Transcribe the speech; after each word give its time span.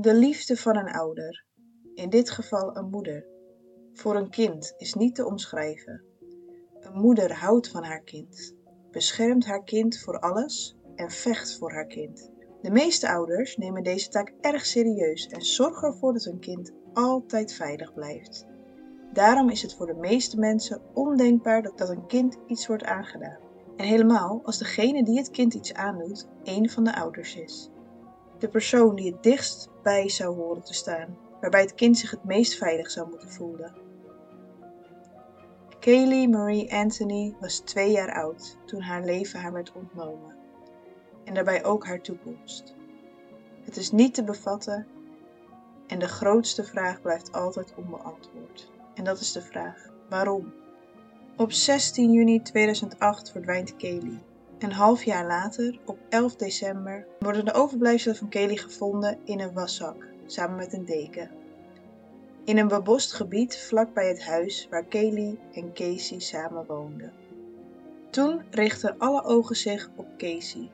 De 0.00 0.14
liefde 0.14 0.56
van 0.56 0.76
een 0.76 0.92
ouder, 0.92 1.44
in 1.94 2.10
dit 2.10 2.30
geval 2.30 2.76
een 2.76 2.90
moeder, 2.90 3.26
voor 3.92 4.16
een 4.16 4.30
kind 4.30 4.74
is 4.76 4.94
niet 4.94 5.14
te 5.14 5.26
omschrijven. 5.26 6.04
Een 6.80 7.00
moeder 7.00 7.32
houdt 7.32 7.68
van 7.68 7.84
haar 7.84 8.02
kind, 8.02 8.54
beschermt 8.90 9.46
haar 9.46 9.64
kind 9.64 9.98
voor 9.98 10.18
alles 10.18 10.76
en 10.94 11.10
vecht 11.10 11.58
voor 11.58 11.72
haar 11.72 11.86
kind. 11.86 12.30
De 12.62 12.70
meeste 12.70 13.08
ouders 13.08 13.56
nemen 13.56 13.82
deze 13.82 14.08
taak 14.08 14.32
erg 14.40 14.66
serieus 14.66 15.26
en 15.26 15.42
zorgen 15.42 15.88
ervoor 15.88 16.12
dat 16.12 16.24
hun 16.24 16.40
kind 16.40 16.72
altijd 16.92 17.52
veilig 17.52 17.94
blijft. 17.94 18.46
Daarom 19.12 19.50
is 19.50 19.62
het 19.62 19.74
voor 19.74 19.86
de 19.86 19.98
meeste 20.00 20.38
mensen 20.38 20.82
ondenkbaar 20.94 21.62
dat, 21.62 21.88
een 21.88 22.06
kind 22.06 22.38
iets 22.46 22.66
wordt 22.66 22.84
aangedaan. 22.84 23.38
En 23.76 23.86
helemaal 23.86 24.40
als 24.44 24.58
degene 24.58 25.04
die 25.04 25.18
het 25.18 25.30
kind 25.30 25.54
iets 25.54 25.74
aandoet, 25.74 26.28
een 26.42 26.70
van 26.70 26.84
de 26.84 26.96
ouders 26.96 27.36
is. 27.36 27.70
De 28.40 28.48
persoon 28.48 28.96
die 28.96 29.12
het 29.12 29.22
dichtst 29.22 29.68
bij 29.82 30.08
zou 30.08 30.36
horen 30.36 30.62
te 30.62 30.74
staan, 30.74 31.18
waarbij 31.40 31.60
het 31.60 31.74
kind 31.74 31.98
zich 31.98 32.10
het 32.10 32.24
meest 32.24 32.54
veilig 32.54 32.90
zou 32.90 33.08
moeten 33.08 33.30
voelen. 33.30 33.74
Kaylee 35.80 36.28
Marie 36.28 36.74
Anthony 36.74 37.34
was 37.40 37.58
twee 37.58 37.90
jaar 37.90 38.12
oud 38.14 38.56
toen 38.66 38.80
haar 38.80 39.04
leven 39.04 39.40
haar 39.40 39.52
werd 39.52 39.72
ontnomen. 39.72 40.36
En 41.24 41.34
daarbij 41.34 41.64
ook 41.64 41.86
haar 41.86 42.00
toekomst. 42.00 42.74
Het 43.64 43.76
is 43.76 43.90
niet 43.90 44.14
te 44.14 44.24
bevatten 44.24 44.86
en 45.86 45.98
de 45.98 46.08
grootste 46.08 46.64
vraag 46.64 47.00
blijft 47.00 47.32
altijd 47.32 47.74
onbeantwoord. 47.76 48.70
En 48.94 49.04
dat 49.04 49.20
is 49.20 49.32
de 49.32 49.42
vraag: 49.42 49.88
waarom? 50.08 50.52
Op 51.36 51.52
16 51.52 52.12
juni 52.12 52.42
2008 52.42 53.30
verdwijnt 53.30 53.76
Kaylee. 53.76 54.22
Een 54.60 54.72
half 54.72 55.04
jaar 55.04 55.26
later, 55.26 55.78
op 55.84 55.98
11 56.08 56.36
december, 56.36 57.06
worden 57.18 57.44
de 57.44 57.52
overblijfselen 57.52 58.16
van 58.16 58.28
Kaylee 58.28 58.58
gevonden 58.58 59.18
in 59.24 59.40
een 59.40 59.52
waszak, 59.52 60.06
samen 60.26 60.56
met 60.56 60.72
een 60.72 60.84
deken. 60.84 61.30
In 62.44 62.58
een 62.58 62.68
bebost 62.68 63.12
gebied 63.12 63.58
vlakbij 63.58 64.08
het 64.08 64.24
huis 64.24 64.66
waar 64.70 64.84
Kaylee 64.84 65.38
en 65.52 65.72
Casey 65.72 66.18
samen 66.18 66.66
woonden. 66.66 67.12
Toen 68.10 68.42
richtten 68.50 68.98
alle 68.98 69.22
ogen 69.22 69.56
zich 69.56 69.90
op 69.96 70.06
Casey, 70.16 70.70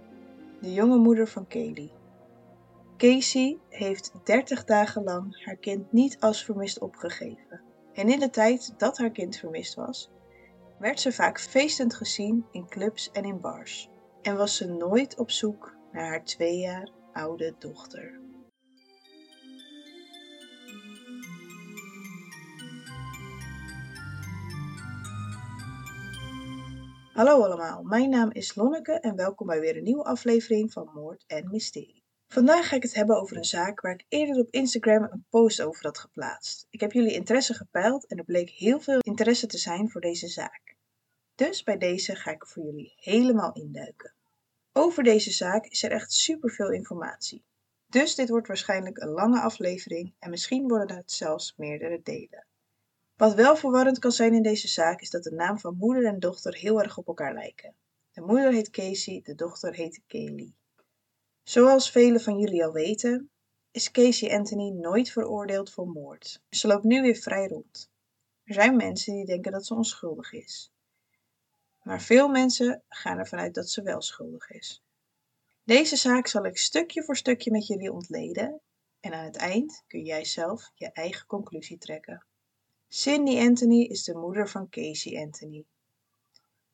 de 0.61 0.73
jonge 0.73 0.99
moeder 0.99 1.29
van 1.29 1.47
Kaylee. 1.47 1.93
Casey 2.97 3.59
heeft 3.69 4.13
30 4.25 4.65
dagen 4.65 5.05
lang 5.05 5.45
haar 5.45 5.57
kind 5.57 5.93
niet 5.93 6.21
als 6.21 6.45
vermist 6.45 6.79
opgegeven. 6.79 7.61
En 7.93 8.09
in 8.09 8.19
de 8.19 8.31
tijd 8.31 8.75
dat 8.77 8.99
haar 8.99 9.11
kind 9.11 9.37
vermist 9.37 9.75
was, 9.75 10.11
werd 10.79 11.01
ze 11.01 11.13
vaak 11.13 11.41
feestend 11.41 11.95
gezien 11.95 12.47
in 12.51 12.69
clubs 12.69 13.11
en 13.11 13.25
in 13.25 13.41
bars. 13.41 13.89
En 14.23 14.37
was 14.37 14.57
ze 14.57 14.67
nooit 14.67 15.19
op 15.19 15.31
zoek 15.31 15.77
naar 15.93 16.07
haar 16.07 16.25
twee 16.25 16.59
jaar 16.59 16.91
oude 17.13 17.55
dochter. 17.59 18.21
Hallo 27.13 27.45
allemaal, 27.45 27.83
mijn 27.83 28.11
naam 28.11 28.31
is 28.33 28.55
Lonneke 28.55 28.93
en 28.93 29.17
welkom 29.17 29.47
bij 29.47 29.61
weer 29.61 29.77
een 29.77 29.83
nieuwe 29.83 30.05
aflevering 30.05 30.73
van 30.73 30.91
Moord 30.95 31.25
en 31.27 31.51
Mysterie. 31.51 32.06
Vandaag 32.37 32.69
ga 32.69 32.77
ik 32.77 32.83
het 32.83 32.95
hebben 32.95 33.21
over 33.21 33.37
een 33.37 33.45
zaak 33.45 33.81
waar 33.81 33.93
ik 33.93 34.05
eerder 34.09 34.39
op 34.39 34.51
Instagram 34.51 35.03
een 35.03 35.25
post 35.31 35.61
over 35.61 35.85
had 35.85 35.99
geplaatst. 35.99 36.67
Ik 36.71 36.81
heb 36.81 36.93
jullie 36.93 37.13
interesse 37.13 37.55
gepeild 37.55 38.07
en 38.07 38.19
er 38.19 38.25
bleek 38.25 38.51
heel 38.51 38.81
veel 38.81 38.99
interesse 38.99 39.47
te 39.47 39.59
zijn 39.59 39.91
voor 39.91 40.01
deze 40.01 40.29
zaak. 40.29 40.77
Dus 41.35 41.63
bij 41.63 41.79
deze 41.79 42.15
ga 42.15 42.31
ik 42.31 42.47
voor 42.47 42.65
jullie 42.65 42.93
helemaal 42.97 43.53
induiken. 43.53 44.15
Over 44.73 45.03
deze 45.03 45.31
zaak 45.31 45.67
is 45.67 45.83
er 45.83 45.91
echt 45.91 46.13
superveel 46.13 46.71
informatie. 46.71 47.45
Dus 47.87 48.15
dit 48.15 48.29
wordt 48.29 48.47
waarschijnlijk 48.47 48.99
een 48.99 49.11
lange 49.11 49.41
aflevering 49.41 50.15
en 50.19 50.31
misschien 50.31 50.69
worden 50.69 50.97
het 50.97 51.13
zelfs 51.13 51.55
meerdere 51.57 52.01
delen. 52.03 52.47
Wat 53.15 53.35
wel 53.35 53.57
verwarrend 53.57 53.99
kan 53.99 54.13
zijn 54.13 54.35
in 54.35 54.43
deze 54.43 54.69
zaak 54.69 55.01
is 55.01 55.11
dat 55.11 55.23
de 55.23 55.33
naam 55.33 55.59
van 55.59 55.77
moeder 55.77 56.05
en 56.05 56.19
dochter 56.19 56.55
heel 56.55 56.83
erg 56.83 56.99
op 56.99 57.07
elkaar 57.07 57.35
lijken. 57.35 57.75
De 58.13 58.21
moeder 58.21 58.53
heet 58.53 58.71
Casey, 58.71 59.21
de 59.25 59.35
dochter 59.35 59.75
heet 59.75 60.01
Kaylee. 60.07 60.55
Zoals 61.49 61.91
velen 61.91 62.21
van 62.21 62.39
jullie 62.39 62.65
al 62.65 62.73
weten, 62.73 63.31
is 63.71 63.91
Casey 63.91 64.37
Anthony 64.37 64.71
nooit 64.71 65.11
veroordeeld 65.11 65.71
voor 65.73 65.89
moord. 65.89 66.43
Ze 66.51 66.67
loopt 66.67 66.85
nu 66.85 67.03
weer 67.03 67.15
vrij 67.15 67.47
rond. 67.47 67.91
Er 68.45 68.55
zijn 68.55 68.77
mensen 68.77 69.15
die 69.15 69.25
denken 69.25 69.53
dat 69.53 69.67
ze 69.67 69.75
onschuldig 69.75 70.33
is. 70.33 70.73
Maar 71.83 72.03
veel 72.03 72.29
mensen 72.29 72.83
gaan 72.89 73.19
ervan 73.19 73.39
uit 73.39 73.55
dat 73.55 73.71
ze 73.71 73.83
wel 73.83 74.03
schuldig 74.03 74.51
is. 74.51 74.83
Deze 75.65 75.97
zaak 75.97 76.27
zal 76.27 76.45
ik 76.45 76.59
stukje 76.59 77.05
voor 77.05 77.17
stukje 77.17 77.51
met 77.51 77.67
jullie 77.67 77.93
ontleden 77.93 78.61
en 79.01 79.13
aan 79.13 79.25
het 79.25 79.37
eind 79.37 79.85
kun 79.87 80.05
jij 80.05 80.25
zelf 80.25 80.71
je 80.75 80.93
eigen 80.93 81.27
conclusie 81.27 81.79
trekken. 81.79 82.27
Cindy 82.89 83.39
Anthony 83.39 83.83
is 83.83 84.05
de 84.05 84.15
moeder 84.15 84.49
van 84.49 84.69
Casey 84.69 85.23
Anthony. 85.23 85.65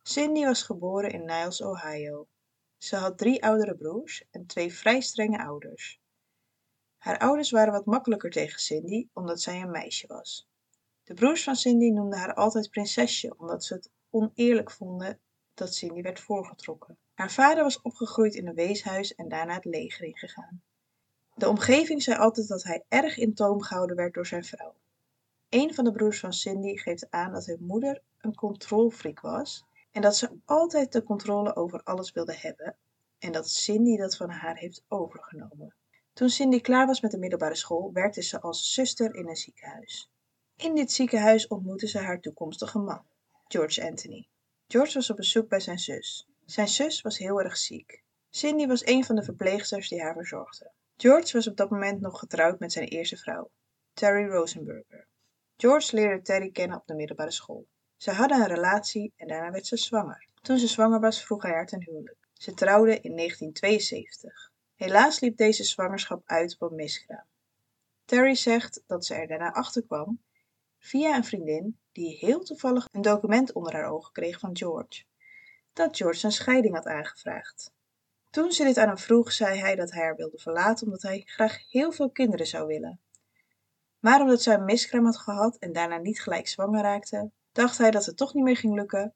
Cindy 0.03 0.45
was 0.45 0.63
geboren 0.63 1.11
in 1.11 1.25
Niles, 1.25 1.63
Ohio. 1.63 2.27
Ze 2.83 2.97
had 2.97 3.19
drie 3.19 3.45
oudere 3.45 3.75
broers 3.75 4.25
en 4.31 4.47
twee 4.47 4.75
vrij 4.75 5.01
strenge 5.01 5.45
ouders. 5.45 6.01
Haar 6.99 7.19
ouders 7.19 7.51
waren 7.51 7.73
wat 7.73 7.85
makkelijker 7.85 8.31
tegen 8.31 8.61
Cindy 8.61 9.09
omdat 9.13 9.41
zij 9.41 9.61
een 9.61 9.71
meisje 9.71 10.07
was. 10.07 10.49
De 11.05 11.15
broers 11.15 11.45
van 11.45 11.57
Cindy 11.57 11.91
noemden 11.91 12.19
haar 12.19 12.35
altijd 12.35 12.71
prinsesje 12.71 13.35
omdat 13.39 13.65
ze 13.65 13.75
het 13.75 13.91
oneerlijk 14.11 14.71
vonden 14.71 15.21
dat 15.55 15.75
Cindy 15.75 16.03
werd 16.03 16.21
voorgetrokken. 16.21 16.99
Haar 17.15 17.31
vader 17.31 17.63
was 17.63 17.83
opgegroeid 17.83 18.35
in 18.35 18.47
een 18.47 18.55
weeshuis 18.55 19.15
en 19.15 19.29
daarna 19.29 19.55
het 19.55 19.65
leger 19.65 20.05
ingegaan. 20.07 20.63
De 21.35 21.49
omgeving 21.49 22.03
zei 22.03 22.19
altijd 22.19 22.49
dat 22.49 22.63
hij 22.63 22.85
erg 22.89 23.17
in 23.17 23.35
toom 23.35 23.63
gehouden 23.63 23.97
werd 23.97 24.15
door 24.15 24.27
zijn 24.27 24.45
vrouw. 24.45 24.75
Een 25.49 25.75
van 25.75 25.85
de 25.85 25.93
broers 25.93 26.21
van 26.21 26.33
Cindy 26.33 26.77
geeft 26.77 27.11
aan 27.11 27.33
dat 27.33 27.47
hun 27.47 27.65
moeder 27.65 28.03
een 28.19 28.35
controlfreak 28.35 29.21
was 29.21 29.65
en 29.93 30.03
dat 30.03 30.17
ze 30.17 30.41
altijd 30.45 30.93
de 30.93 31.03
controle 31.03 31.57
over 31.57 31.83
alles 31.83 32.13
wilde 32.13 32.37
hebben 32.37 32.77
en 33.19 33.33
dat 33.33 33.51
Cindy 33.51 33.97
dat 33.97 34.17
van 34.17 34.31
haar 34.31 34.57
heeft 34.57 34.85
overgenomen. 34.89 35.75
Toen 36.13 36.31
Cindy 36.31 36.61
klaar 36.61 36.87
was 36.87 37.01
met 37.01 37.11
de 37.11 37.19
middelbare 37.19 37.55
school, 37.55 37.93
werkte 37.93 38.23
ze 38.23 38.41
als 38.41 38.75
zuster 38.75 39.15
in 39.15 39.29
een 39.29 39.37
ziekenhuis. 39.37 40.11
In 40.57 40.75
dit 40.75 40.93
ziekenhuis 40.93 41.47
ontmoette 41.47 41.87
ze 41.87 41.99
haar 41.99 42.21
toekomstige 42.21 42.79
man, 42.79 43.05
George 43.49 43.85
Anthony. 43.85 44.29
George 44.67 44.95
was 44.95 45.11
op 45.11 45.17
bezoek 45.17 45.49
bij 45.49 45.61
zijn 45.61 45.79
zus. 45.79 46.29
Zijn 46.45 46.69
zus 46.69 47.01
was 47.01 47.19
heel 47.19 47.41
erg 47.41 47.57
ziek. 47.57 48.03
Cindy 48.31 48.67
was 48.67 48.87
een 48.87 49.05
van 49.05 49.17
de 49.17 49.23
verpleegsters 49.23 49.89
die 49.89 50.03
haar 50.03 50.15
verzorgde. 50.15 50.73
George 50.97 51.33
was 51.33 51.47
op 51.47 51.57
dat 51.57 51.71
moment 51.71 52.01
nog 52.01 52.19
getrouwd 52.19 52.59
met 52.59 52.73
zijn 52.73 52.89
eerste 52.89 53.17
vrouw, 53.17 53.51
Terry 53.93 54.27
Rosenberger. 54.27 55.07
George 55.57 55.97
leerde 55.97 56.23
Terry 56.23 56.51
kennen 56.51 56.77
op 56.77 56.87
de 56.87 56.95
middelbare 56.95 57.31
school. 57.31 57.67
Ze 58.03 58.11
hadden 58.11 58.41
een 58.41 58.47
relatie 58.47 59.13
en 59.17 59.29
daarna 59.29 59.51
werd 59.51 59.67
ze 59.67 59.77
zwanger. 59.77 60.29
Toen 60.41 60.59
ze 60.59 60.67
zwanger 60.67 61.01
was, 61.01 61.25
vroeg 61.25 61.43
hij 61.43 61.53
haar 61.53 61.67
ten 61.67 61.83
huwelijk. 61.83 62.17
Ze 62.33 62.55
trouwden 62.55 63.03
in 63.03 63.17
1972. 63.17 64.51
Helaas 64.75 65.21
liep 65.21 65.37
deze 65.37 65.65
zwangerschap 65.65 66.23
uit 66.25 66.57
op 66.59 66.71
een 66.71 66.77
miskraam. 66.77 67.25
Terry 68.05 68.35
zegt 68.35 68.83
dat 68.87 69.05
ze 69.05 69.15
er 69.15 69.27
daarna 69.27 69.53
achter 69.53 69.83
kwam 69.83 70.23
via 70.79 71.17
een 71.17 71.25
vriendin 71.25 71.79
die 71.93 72.17
heel 72.17 72.45
toevallig 72.45 72.89
een 72.93 73.03
document 73.03 73.53
onder 73.53 73.73
haar 73.73 73.91
ogen 73.91 74.13
kreeg 74.13 74.39
van 74.39 74.57
George, 74.57 75.05
dat 75.73 75.97
George 75.97 76.25
een 76.27 76.33
scheiding 76.33 76.75
had 76.75 76.87
aangevraagd. 76.87 77.73
Toen 78.31 78.53
ze 78.53 78.65
dit 78.65 78.79
aan 78.79 78.89
hem 78.89 78.99
vroeg, 78.99 79.33
zei 79.33 79.59
hij 79.59 79.75
dat 79.75 79.93
hij 79.93 80.03
haar 80.03 80.17
wilde 80.17 80.39
verlaten 80.39 80.87
omdat 80.87 81.03
hij 81.03 81.23
graag 81.25 81.71
heel 81.71 81.93
veel 81.93 82.11
kinderen 82.11 82.47
zou 82.47 82.67
willen. 82.67 83.01
Maar 83.99 84.21
omdat 84.21 84.43
zij 84.43 84.55
een 84.55 84.65
miskraam 84.65 85.05
had 85.05 85.19
gehad 85.19 85.57
en 85.57 85.73
daarna 85.73 85.97
niet 85.97 86.23
gelijk 86.23 86.49
zwanger 86.49 86.83
raakte, 86.83 87.31
dacht 87.53 87.79
hij 87.79 87.91
dat 87.91 88.07
het 88.07 88.17
toch 88.17 88.35
niet 88.35 88.45
meer 88.45 88.57
ging 88.57 88.75
lukken, 88.75 89.15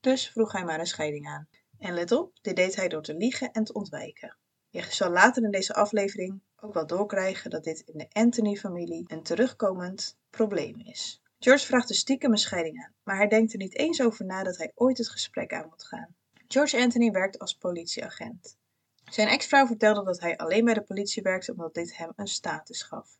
dus 0.00 0.28
vroeg 0.28 0.52
hij 0.52 0.64
maar 0.64 0.80
een 0.80 0.86
scheiding 0.86 1.28
aan. 1.28 1.48
En 1.78 1.94
let 1.94 2.12
op, 2.12 2.38
dit 2.40 2.56
deed 2.56 2.76
hij 2.76 2.88
door 2.88 3.02
te 3.02 3.14
liegen 3.14 3.52
en 3.52 3.64
te 3.64 3.72
ontwijken. 3.72 4.36
Je 4.68 4.82
zal 4.90 5.10
later 5.10 5.42
in 5.42 5.50
deze 5.50 5.74
aflevering 5.74 6.40
ook 6.56 6.74
wel 6.74 6.86
doorkrijgen 6.86 7.50
dat 7.50 7.64
dit 7.64 7.80
in 7.80 7.98
de 7.98 8.06
Anthony-familie 8.12 9.04
een 9.06 9.22
terugkomend 9.22 10.16
probleem 10.30 10.80
is. 10.80 11.22
George 11.38 11.66
vraagt 11.66 11.88
dus 11.88 11.98
stiekem 11.98 12.30
een 12.30 12.38
scheiding 12.38 12.84
aan, 12.84 12.94
maar 13.02 13.16
hij 13.16 13.28
denkt 13.28 13.52
er 13.52 13.58
niet 13.58 13.76
eens 13.76 14.02
over 14.02 14.24
na 14.24 14.42
dat 14.42 14.56
hij 14.56 14.72
ooit 14.74 14.98
het 14.98 15.08
gesprek 15.08 15.52
aan 15.52 15.68
moet 15.68 15.84
gaan. 15.84 16.14
George 16.48 16.78
Anthony 16.78 17.10
werkt 17.10 17.38
als 17.38 17.56
politieagent. 17.56 18.56
Zijn 19.04 19.28
ex-vrouw 19.28 19.66
vertelde 19.66 20.04
dat 20.04 20.20
hij 20.20 20.36
alleen 20.36 20.64
bij 20.64 20.74
de 20.74 20.82
politie 20.82 21.22
werkte 21.22 21.52
omdat 21.52 21.74
dit 21.74 21.96
hem 21.96 22.12
een 22.16 22.26
status 22.26 22.82
gaf. 22.82 23.18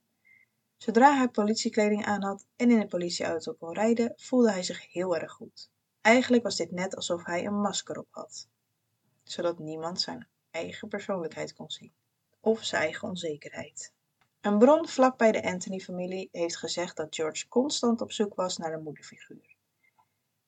Zodra 0.76 1.16
hij 1.16 1.28
politiekleding 1.28 2.04
aan 2.04 2.22
had 2.22 2.46
en 2.56 2.70
in 2.70 2.80
een 2.80 2.88
politieauto 2.88 3.52
kon 3.52 3.74
rijden, 3.74 4.12
voelde 4.16 4.50
hij 4.50 4.62
zich 4.62 4.92
heel 4.92 5.16
erg 5.16 5.32
goed. 5.32 5.70
Eigenlijk 6.00 6.42
was 6.42 6.56
dit 6.56 6.70
net 6.70 6.96
alsof 6.96 7.24
hij 7.24 7.46
een 7.46 7.60
masker 7.60 7.98
op 7.98 8.08
had, 8.10 8.48
zodat 9.22 9.58
niemand 9.58 10.00
zijn 10.00 10.28
eigen 10.50 10.88
persoonlijkheid 10.88 11.52
kon 11.52 11.70
zien 11.70 11.92
of 12.40 12.64
zijn 12.64 12.82
eigen 12.82 13.08
onzekerheid. 13.08 13.92
Een 14.40 14.58
bron 14.58 14.88
vlak 14.88 15.18
bij 15.18 15.32
de 15.32 15.42
Anthony-familie 15.42 16.28
heeft 16.32 16.56
gezegd 16.56 16.96
dat 16.96 17.14
George 17.14 17.48
constant 17.48 18.00
op 18.00 18.12
zoek 18.12 18.34
was 18.34 18.56
naar 18.56 18.72
een 18.72 18.82
moederfiguur. 18.82 19.56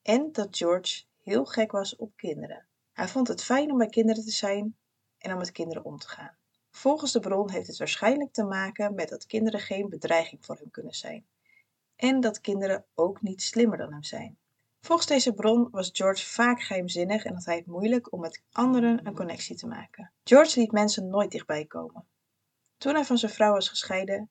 En 0.03 0.33
dat 0.33 0.57
George 0.57 1.05
heel 1.23 1.45
gek 1.45 1.73
was 1.73 1.97
op 1.97 2.17
kinderen. 2.17 2.67
Hij 2.93 3.09
vond 3.09 3.29
het 3.29 3.45
fijn 3.45 3.71
om 3.71 3.79
bij 3.79 3.89
kinderen 3.89 4.25
te 4.25 4.31
zijn 4.31 4.77
en 5.19 5.33
om 5.33 5.39
met 5.39 5.53
kinderen 5.53 5.85
om 5.85 5.99
te 5.99 6.09
gaan. 6.09 6.38
Volgens 6.79 7.13
de 7.13 7.21
bron 7.21 7.51
heeft 7.51 7.67
het 7.67 7.79
waarschijnlijk 7.79 8.33
te 8.33 8.45
maken 8.45 8.95
met 8.95 9.09
dat 9.09 9.27
kinderen 9.27 9.61
geen 9.61 9.89
bedreiging 9.89 10.45
voor 10.45 10.57
hem 10.57 10.71
kunnen 10.71 10.95
zijn. 10.95 11.27
En 11.97 12.21
dat 12.21 12.41
kinderen 12.41 12.85
ook 12.95 13.23
niet 13.23 13.43
slimmer 13.43 13.79
dan 13.79 13.93
hem 13.93 14.03
zijn. 14.03 14.39
Volgens 14.81 15.09
deze 15.09 15.33
bron 15.33 15.71
was 15.71 15.91
George 15.93 16.27
vaak 16.27 16.63
geheimzinnig 16.63 17.25
en 17.25 17.35
had 17.35 17.45
hij 17.45 17.57
het 17.57 17.67
moeilijk 17.67 18.13
om 18.13 18.21
met 18.21 18.43
anderen 18.53 19.07
een 19.07 19.15
connectie 19.15 19.57
te 19.57 19.67
maken. 19.67 20.13
George 20.25 20.61
liet 20.61 20.73
mensen 20.73 21.09
nooit 21.09 21.31
dichtbij 21.31 21.65
komen. 21.65 22.07
Toen 22.77 22.95
hij 22.95 23.05
van 23.05 23.19
zijn 23.19 23.33
vrouw 23.33 23.53
was 23.53 23.69
gescheiden, 23.69 24.31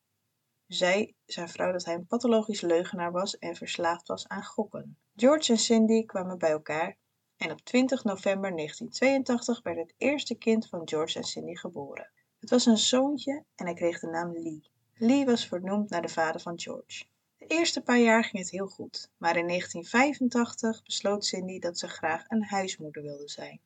zei 0.68 1.14
zijn 1.26 1.50
vrouw 1.50 1.72
dat 1.72 1.86
hij 1.86 1.94
een 1.94 2.08
pathologisch 2.08 2.62
leugenaar 2.62 3.12
was 3.12 3.38
en 3.38 3.56
verslaafd 3.56 4.08
was 4.08 4.28
aan 4.28 4.44
gokken. 4.44 4.98
George 5.16 5.52
en 5.52 5.60
Cindy 5.60 6.06
kwamen 6.06 6.38
bij 6.38 6.52
elkaar 6.52 6.98
en 7.38 7.52
op 7.52 7.62
20 7.62 8.04
november 8.04 8.56
1982 8.56 9.62
werd 9.64 9.78
het 9.78 9.94
eerste 9.98 10.36
kind 10.36 10.70
van 10.70 10.82
George 10.88 11.18
en 11.18 11.24
Cindy 11.24 11.56
geboren. 11.56 12.12
Het 12.48 12.56
was 12.56 12.66
een 12.66 12.78
zoontje 12.78 13.44
en 13.56 13.66
hij 13.66 13.74
kreeg 13.74 14.00
de 14.00 14.08
naam 14.08 14.32
Lee. 14.34 14.70
Lee 14.94 15.26
was 15.26 15.48
vernoemd 15.48 15.90
naar 15.90 16.02
de 16.02 16.08
vader 16.08 16.42
van 16.42 16.60
George. 16.60 17.06
De 17.38 17.46
eerste 17.46 17.82
paar 17.82 18.00
jaar 18.00 18.24
ging 18.24 18.44
het 18.44 18.52
heel 18.52 18.68
goed, 18.68 19.12
maar 19.18 19.38
in 19.38 19.48
1985 19.48 20.84
besloot 20.84 21.26
Cindy 21.26 21.60
dat 21.60 21.80
ze 21.80 21.88
graag 21.88 22.24
een 22.28 22.44
huismoeder 22.44 23.02
wilde 23.02 23.30
zijn. 23.30 23.60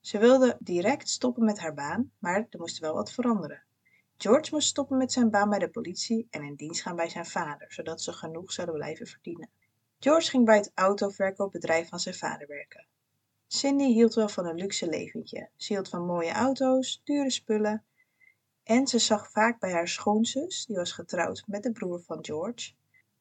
Ze 0.00 0.18
wilde 0.18 0.56
direct 0.60 1.08
stoppen 1.08 1.44
met 1.44 1.58
haar 1.58 1.74
baan, 1.74 2.12
maar 2.18 2.46
er 2.50 2.58
moest 2.58 2.78
wel 2.78 2.94
wat 2.94 3.12
veranderen. 3.12 3.62
George 4.16 4.54
moest 4.54 4.68
stoppen 4.68 4.96
met 4.96 5.12
zijn 5.12 5.30
baan 5.30 5.48
bij 5.48 5.58
de 5.58 5.70
politie 5.70 6.26
en 6.30 6.42
in 6.42 6.54
dienst 6.54 6.82
gaan 6.82 6.96
bij 6.96 7.08
zijn 7.08 7.26
vader, 7.26 7.72
zodat 7.72 8.02
ze 8.02 8.12
genoeg 8.12 8.52
zouden 8.52 8.76
blijven 8.76 9.06
verdienen. 9.06 9.50
George 9.98 10.30
ging 10.30 10.44
bij 10.44 10.56
het 10.56 10.70
autoverkoopbedrijf 10.74 11.88
van 11.88 12.00
zijn 12.00 12.14
vader 12.14 12.46
werken. 12.46 12.86
Cindy 13.50 13.84
hield 13.84 14.14
wel 14.14 14.28
van 14.28 14.46
een 14.46 14.56
luxe 14.56 14.88
leventje. 14.88 15.48
Ze 15.56 15.72
hield 15.72 15.88
van 15.88 16.06
mooie 16.06 16.32
auto's, 16.32 17.00
dure 17.04 17.30
spullen. 17.30 17.84
En 18.62 18.86
ze 18.86 18.98
zag 18.98 19.30
vaak 19.30 19.60
bij 19.60 19.72
haar 19.72 19.88
schoonzus, 19.88 20.66
die 20.66 20.76
was 20.76 20.92
getrouwd 20.92 21.42
met 21.46 21.62
de 21.62 21.72
broer 21.72 22.00
van 22.00 22.24
George, 22.24 22.72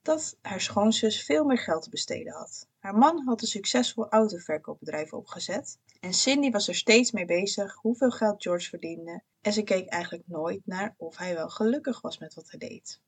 dat 0.01 0.37
haar 0.41 0.61
schoonzus 0.61 1.23
veel 1.23 1.45
meer 1.45 1.57
geld 1.57 1.83
te 1.83 1.89
besteden 1.89 2.33
had. 2.33 2.67
Haar 2.79 2.97
man 2.97 3.23
had 3.25 3.41
een 3.41 3.47
succesvol 3.47 4.09
autoverkoopbedrijf 4.09 5.13
opgezet 5.13 5.79
en 5.99 6.13
Cindy 6.13 6.51
was 6.51 6.67
er 6.67 6.75
steeds 6.75 7.11
mee 7.11 7.25
bezig 7.25 7.75
hoeveel 7.75 8.11
geld 8.11 8.41
George 8.41 8.69
verdiende 8.69 9.23
en 9.41 9.53
ze 9.53 9.63
keek 9.63 9.87
eigenlijk 9.87 10.27
nooit 10.27 10.61
naar 10.65 10.95
of 10.97 11.17
hij 11.17 11.33
wel 11.33 11.49
gelukkig 11.49 12.01
was 12.01 12.17
met 12.17 12.33
wat 12.33 12.49
hij 12.49 12.59
deed. 12.59 13.01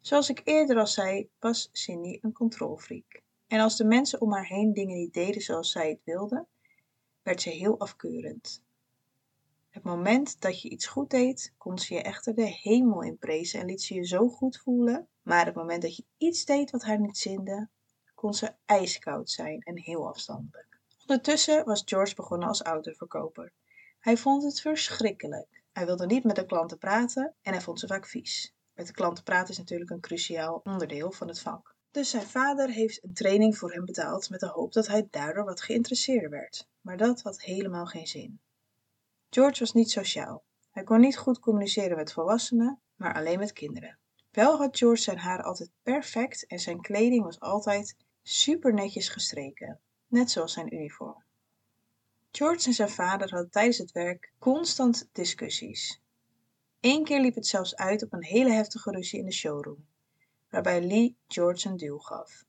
Zoals 0.00 0.28
ik 0.28 0.40
eerder 0.44 0.78
al 0.78 0.86
zei, 0.86 1.28
was 1.38 1.68
Cindy 1.72 2.18
een 2.20 2.32
controlfreak. 2.32 3.22
En 3.46 3.60
als 3.60 3.76
de 3.76 3.84
mensen 3.84 4.20
om 4.20 4.32
haar 4.32 4.46
heen 4.46 4.72
dingen 4.72 4.96
niet 4.96 5.14
deden 5.14 5.42
zoals 5.42 5.70
zij 5.70 5.88
het 5.88 6.00
wilde, 6.04 6.46
werd 7.24 7.42
ze 7.42 7.50
heel 7.50 7.78
afkeurend. 7.78 8.62
Het 9.70 9.82
moment 9.82 10.40
dat 10.40 10.62
je 10.62 10.68
iets 10.68 10.86
goed 10.86 11.10
deed, 11.10 11.52
kon 11.58 11.78
ze 11.78 11.94
je 11.94 12.02
echter 12.02 12.34
de 12.34 12.58
hemel 12.62 13.02
in 13.02 13.18
prezen 13.18 13.60
en 13.60 13.66
liet 13.66 13.82
ze 13.82 13.94
je 13.94 14.06
zo 14.06 14.28
goed 14.28 14.56
voelen. 14.58 15.08
Maar 15.22 15.46
het 15.46 15.54
moment 15.54 15.82
dat 15.82 15.96
je 15.96 16.04
iets 16.16 16.44
deed 16.44 16.70
wat 16.70 16.82
haar 16.82 17.00
niet 17.00 17.18
zinde, 17.18 17.68
kon 18.14 18.34
ze 18.34 18.54
ijskoud 18.64 19.30
zijn 19.30 19.60
en 19.60 19.78
heel 19.78 20.08
afstandelijk. 20.08 20.80
Ondertussen 21.00 21.64
was 21.64 21.82
George 21.84 22.14
begonnen 22.14 22.48
als 22.48 22.62
autoverkoper. 22.62 23.52
Hij 23.98 24.16
vond 24.16 24.42
het 24.42 24.60
verschrikkelijk. 24.60 25.62
Hij 25.72 25.86
wilde 25.86 26.06
niet 26.06 26.24
met 26.24 26.36
de 26.36 26.46
klanten 26.46 26.78
praten 26.78 27.34
en 27.42 27.52
hij 27.52 27.62
vond 27.62 27.80
ze 27.80 27.86
vaak 27.86 28.06
vies. 28.06 28.54
Met 28.74 28.86
de 28.86 28.92
klanten 28.92 29.24
praten 29.24 29.50
is 29.50 29.58
natuurlijk 29.58 29.90
een 29.90 30.00
cruciaal 30.00 30.60
onderdeel 30.64 31.12
van 31.12 31.28
het 31.28 31.40
vak. 31.40 31.73
Dus 31.94 32.10
zijn 32.10 32.26
vader 32.26 32.70
heeft 32.70 33.04
een 33.04 33.14
training 33.14 33.56
voor 33.56 33.72
hem 33.72 33.84
betaald 33.84 34.30
met 34.30 34.40
de 34.40 34.46
hoop 34.46 34.72
dat 34.72 34.86
hij 34.86 35.06
daardoor 35.10 35.44
wat 35.44 35.60
geïnteresseerder 35.60 36.30
werd. 36.30 36.68
Maar 36.80 36.96
dat 36.96 37.22
had 37.22 37.42
helemaal 37.42 37.86
geen 37.86 38.06
zin. 38.06 38.40
George 39.30 39.58
was 39.58 39.72
niet 39.72 39.90
sociaal. 39.90 40.44
Hij 40.70 40.84
kon 40.84 41.00
niet 41.00 41.16
goed 41.16 41.38
communiceren 41.38 41.96
met 41.96 42.12
volwassenen, 42.12 42.80
maar 42.96 43.14
alleen 43.14 43.38
met 43.38 43.52
kinderen. 43.52 43.98
Wel 44.30 44.56
had 44.56 44.78
George 44.78 45.02
zijn 45.02 45.18
haar 45.18 45.42
altijd 45.42 45.70
perfect 45.82 46.46
en 46.46 46.58
zijn 46.58 46.80
kleding 46.80 47.24
was 47.24 47.40
altijd 47.40 47.96
super 48.22 48.74
netjes 48.74 49.08
gestreken, 49.08 49.80
net 50.06 50.30
zoals 50.30 50.52
zijn 50.52 50.74
uniform. 50.74 51.24
George 52.30 52.66
en 52.66 52.72
zijn 52.72 52.90
vader 52.90 53.30
hadden 53.30 53.50
tijdens 53.50 53.78
het 53.78 53.92
werk 53.92 54.32
constant 54.38 55.08
discussies. 55.12 56.00
Eén 56.80 57.04
keer 57.04 57.20
liep 57.20 57.34
het 57.34 57.46
zelfs 57.46 57.76
uit 57.76 58.02
op 58.02 58.12
een 58.12 58.24
hele 58.24 58.52
heftige 58.52 58.90
ruzie 58.90 59.18
in 59.18 59.24
de 59.24 59.32
showroom, 59.32 59.86
waarbij 60.54 60.82
Lee 60.82 61.16
George 61.28 61.68
een 61.68 61.76
duw 61.76 61.98
gaf. 61.98 62.44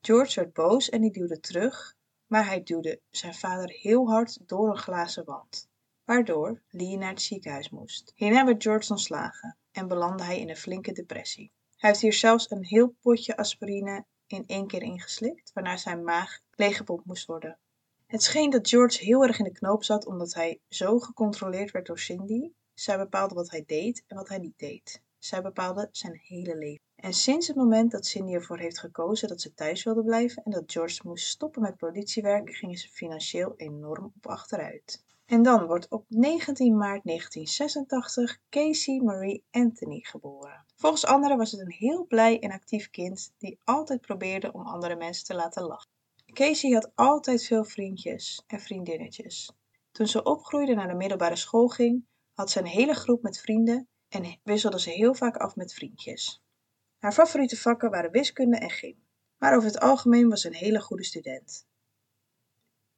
George 0.00 0.40
werd 0.40 0.52
boos 0.52 0.88
en 0.88 1.00
hij 1.00 1.10
duwde 1.10 1.40
terug, 1.40 1.96
maar 2.26 2.46
hij 2.46 2.62
duwde 2.62 3.00
zijn 3.10 3.34
vader 3.34 3.70
heel 3.70 4.08
hard 4.08 4.48
door 4.48 4.70
een 4.70 4.78
glazen 4.78 5.24
wand, 5.24 5.68
waardoor 6.04 6.62
Lee 6.68 6.96
naar 6.96 7.08
het 7.08 7.22
ziekenhuis 7.22 7.70
moest. 7.70 8.12
Hierna 8.14 8.44
werd 8.44 8.62
George 8.62 8.90
ontslagen 8.90 9.56
en 9.72 9.88
belandde 9.88 10.24
hij 10.24 10.40
in 10.40 10.48
een 10.48 10.56
flinke 10.56 10.92
depressie. 10.92 11.52
Hij 11.76 11.90
heeft 11.90 12.02
hier 12.02 12.12
zelfs 12.12 12.50
een 12.50 12.64
heel 12.64 12.94
potje 13.00 13.36
aspirine 13.36 14.04
in 14.26 14.44
één 14.46 14.66
keer 14.66 14.82
ingeslikt, 14.82 15.52
waarna 15.52 15.76
zijn 15.76 16.04
maag 16.04 16.38
leeggepompt 16.50 17.04
moest 17.04 17.26
worden. 17.26 17.58
Het 18.06 18.22
scheen 18.22 18.50
dat 18.50 18.68
George 18.68 19.04
heel 19.04 19.22
erg 19.22 19.38
in 19.38 19.44
de 19.44 19.52
knoop 19.52 19.84
zat 19.84 20.06
omdat 20.06 20.34
hij 20.34 20.60
zo 20.68 20.98
gecontroleerd 20.98 21.70
werd 21.70 21.86
door 21.86 21.98
Cindy. 21.98 22.50
Zij 22.74 22.96
bepaalde 22.98 23.34
wat 23.34 23.50
hij 23.50 23.64
deed 23.66 24.04
en 24.06 24.16
wat 24.16 24.28
hij 24.28 24.38
niet 24.38 24.58
deed. 24.58 25.04
Zij 25.26 25.42
bepaalde 25.42 25.88
zijn 25.92 26.20
hele 26.22 26.56
leven. 26.56 26.84
En 26.96 27.12
sinds 27.12 27.46
het 27.46 27.56
moment 27.56 27.90
dat 27.90 28.06
Cindy 28.06 28.32
ervoor 28.32 28.58
heeft 28.58 28.78
gekozen 28.78 29.28
dat 29.28 29.40
ze 29.40 29.54
thuis 29.54 29.82
wilde 29.82 30.04
blijven 30.04 30.42
en 30.42 30.50
dat 30.50 30.72
George 30.72 31.00
moest 31.04 31.26
stoppen 31.26 31.62
met 31.62 31.76
politiewerk, 31.76 32.54
gingen 32.54 32.76
ze 32.76 32.88
financieel 32.88 33.54
enorm 33.56 34.12
op 34.16 34.26
achteruit. 34.26 35.04
En 35.24 35.42
dan 35.42 35.66
wordt 35.66 35.88
op 35.88 36.04
19 36.08 36.76
maart 36.76 37.04
1986 37.04 38.38
Casey 38.50 39.00
Marie 39.00 39.44
Anthony 39.50 40.00
geboren. 40.02 40.64
Volgens 40.76 41.06
anderen 41.06 41.36
was 41.36 41.50
het 41.52 41.60
een 41.60 41.72
heel 41.72 42.06
blij 42.06 42.38
en 42.40 42.50
actief 42.50 42.90
kind 42.90 43.32
die 43.38 43.58
altijd 43.64 44.00
probeerde 44.00 44.52
om 44.52 44.66
andere 44.66 44.96
mensen 44.96 45.24
te 45.24 45.34
laten 45.34 45.62
lachen. 45.62 45.90
Casey 46.32 46.70
had 46.70 46.90
altijd 46.94 47.44
veel 47.44 47.64
vriendjes 47.64 48.42
en 48.46 48.60
vriendinnetjes. 48.60 49.52
Toen 49.92 50.06
ze 50.06 50.22
opgroeide 50.22 50.74
naar 50.74 50.88
de 50.88 50.94
middelbare 50.94 51.36
school 51.36 51.68
ging, 51.68 52.04
had 52.34 52.50
ze 52.50 52.58
een 52.58 52.66
hele 52.66 52.94
groep 52.94 53.22
met 53.22 53.38
vrienden 53.38 53.88
en 54.24 54.40
wisselde 54.42 54.80
ze 54.80 54.90
heel 54.90 55.14
vaak 55.14 55.36
af 55.36 55.56
met 55.56 55.74
vriendjes. 55.74 56.42
Haar 56.98 57.12
favoriete 57.12 57.56
vakken 57.56 57.90
waren 57.90 58.10
wiskunde 58.10 58.56
en 58.56 58.70
gym, 58.70 58.96
maar 59.38 59.56
over 59.56 59.68
het 59.68 59.80
algemeen 59.80 60.28
was 60.28 60.40
ze 60.40 60.48
een 60.48 60.54
hele 60.54 60.80
goede 60.80 61.04
student. 61.04 61.66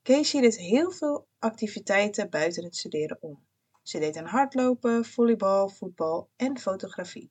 Casey 0.03 0.41
deed 0.41 0.59
heel 0.59 0.91
veel 0.91 1.27
activiteiten 1.39 2.31
buiten 2.31 2.65
het 2.65 2.77
studeren 2.77 3.19
om. 3.21 3.47
Ze 3.83 3.99
deed 3.99 4.17
aan 4.17 4.25
hardlopen, 4.25 5.05
volleybal, 5.05 5.69
voetbal 5.69 6.31
en 6.37 6.59
fotografie. 6.59 7.31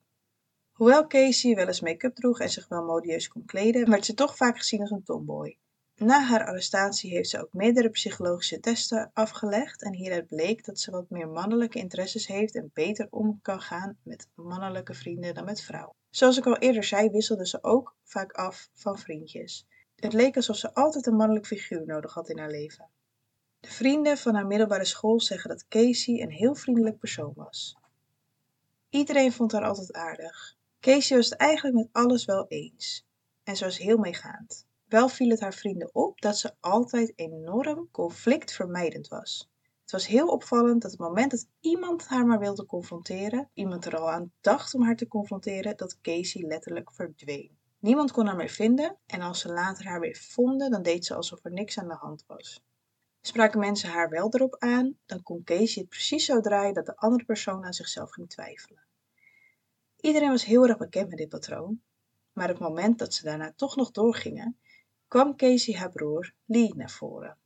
Hoewel 0.72 1.06
Casey 1.06 1.54
wel 1.54 1.66
eens 1.66 1.80
make-up 1.80 2.14
droeg 2.14 2.40
en 2.40 2.50
zich 2.50 2.68
wel 2.68 2.84
modieus 2.84 3.28
kon 3.28 3.44
kleden, 3.44 3.90
werd 3.90 4.04
ze 4.04 4.14
toch 4.14 4.36
vaak 4.36 4.56
gezien 4.56 4.80
als 4.80 4.90
een 4.90 5.02
tomboy. 5.02 5.58
Na 6.00 6.22
haar 6.22 6.46
arrestatie 6.46 7.10
heeft 7.10 7.28
ze 7.28 7.40
ook 7.40 7.52
meerdere 7.52 7.90
psychologische 7.90 8.60
testen 8.60 9.10
afgelegd 9.14 9.82
en 9.82 9.94
hieruit 9.94 10.26
bleek 10.26 10.64
dat 10.64 10.78
ze 10.78 10.90
wat 10.90 11.10
meer 11.10 11.28
mannelijke 11.28 11.78
interesses 11.78 12.26
heeft 12.26 12.54
en 12.54 12.70
beter 12.74 13.06
om 13.10 13.38
kan 13.42 13.60
gaan 13.60 13.98
met 14.02 14.28
mannelijke 14.34 14.94
vrienden 14.94 15.34
dan 15.34 15.44
met 15.44 15.62
vrouwen. 15.62 15.94
Zoals 16.10 16.36
ik 16.36 16.46
al 16.46 16.56
eerder 16.56 16.84
zei, 16.84 17.10
wisselde 17.10 17.46
ze 17.46 17.62
ook 17.62 17.96
vaak 18.04 18.32
af 18.32 18.68
van 18.72 18.98
vriendjes. 18.98 19.66
Het 19.96 20.12
leek 20.12 20.36
alsof 20.36 20.56
ze 20.56 20.74
altijd 20.74 21.06
een 21.06 21.16
mannelijk 21.16 21.46
figuur 21.46 21.86
nodig 21.86 22.14
had 22.14 22.28
in 22.28 22.38
haar 22.38 22.50
leven. 22.50 22.88
De 23.60 23.70
vrienden 23.70 24.18
van 24.18 24.34
haar 24.34 24.46
middelbare 24.46 24.84
school 24.84 25.20
zeggen 25.20 25.50
dat 25.50 25.68
Casey 25.68 26.22
een 26.22 26.30
heel 26.30 26.54
vriendelijk 26.54 26.98
persoon 26.98 27.32
was. 27.34 27.76
Iedereen 28.88 29.32
vond 29.32 29.52
haar 29.52 29.64
altijd 29.64 29.92
aardig. 29.92 30.56
Casey 30.80 31.16
was 31.16 31.30
het 31.30 31.38
eigenlijk 31.38 31.76
met 31.76 31.88
alles 31.92 32.24
wel 32.24 32.46
eens 32.48 33.06
en 33.44 33.56
ze 33.56 33.64
was 33.64 33.78
heel 33.78 33.98
meegaand. 33.98 34.66
Wel 34.88 35.08
viel 35.08 35.30
het 35.30 35.40
haar 35.40 35.54
vrienden 35.54 35.94
op 35.94 36.20
dat 36.20 36.38
ze 36.38 36.54
altijd 36.60 37.12
enorm 37.16 37.88
conflictvermijdend 37.90 39.08
was. 39.08 39.50
Het 39.82 39.90
was 39.90 40.06
heel 40.06 40.28
opvallend 40.28 40.82
dat 40.82 40.90
het 40.90 41.00
moment 41.00 41.30
dat 41.30 41.46
iemand 41.60 42.06
haar 42.06 42.26
maar 42.26 42.38
wilde 42.38 42.66
confronteren, 42.66 43.50
iemand 43.54 43.84
er 43.84 43.96
al 43.96 44.10
aan 44.10 44.32
dacht 44.40 44.74
om 44.74 44.82
haar 44.82 44.96
te 44.96 45.08
confronteren, 45.08 45.76
dat 45.76 46.00
Casey 46.00 46.46
letterlijk 46.46 46.92
verdween. 46.92 47.58
Niemand 47.78 48.12
kon 48.12 48.26
haar 48.26 48.36
meer 48.36 48.48
vinden 48.48 48.96
en 49.06 49.20
als 49.20 49.40
ze 49.40 49.52
later 49.52 49.86
haar 49.86 50.00
weer 50.00 50.16
vonden, 50.16 50.70
dan 50.70 50.82
deed 50.82 51.04
ze 51.04 51.14
alsof 51.14 51.44
er 51.44 51.52
niks 51.52 51.78
aan 51.78 51.88
de 51.88 51.94
hand 51.94 52.24
was. 52.26 52.64
Spraken 53.20 53.60
mensen 53.60 53.88
haar 53.88 54.08
wel 54.08 54.28
erop 54.30 54.56
aan, 54.58 54.98
dan 55.06 55.22
kon 55.22 55.44
Casey 55.44 55.82
het 55.82 55.88
precies 55.88 56.24
zo 56.24 56.40
draaien 56.40 56.74
dat 56.74 56.86
de 56.86 56.96
andere 56.96 57.24
persoon 57.24 57.64
aan 57.64 57.72
zichzelf 57.72 58.10
ging 58.10 58.28
twijfelen. 58.28 58.82
Iedereen 60.00 60.30
was 60.30 60.44
heel 60.44 60.66
erg 60.66 60.76
bekend 60.76 61.08
met 61.08 61.18
dit 61.18 61.28
patroon, 61.28 61.82
maar 62.32 62.48
het 62.48 62.58
moment 62.58 62.98
dat 62.98 63.14
ze 63.14 63.24
daarna 63.24 63.52
toch 63.56 63.76
nog 63.76 63.90
doorgingen, 63.90 64.58
kwam 65.08 65.36
Casey 65.36 65.74
haar 65.74 65.90
broer 65.90 66.32
Lee 66.44 66.74
naar 66.74 66.90
voren. 66.90 67.36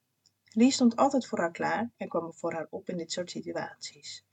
Lee 0.45 0.71
stond 0.71 0.97
altijd 0.97 1.27
voor 1.27 1.39
haar 1.39 1.51
klaar 1.51 1.91
en 1.97 2.09
kwam 2.09 2.35
voor 2.35 2.53
haar 2.53 2.67
op 2.71 2.89
in 2.89 2.97
dit 2.97 3.13
soort 3.13 3.31
situaties, 3.31 4.25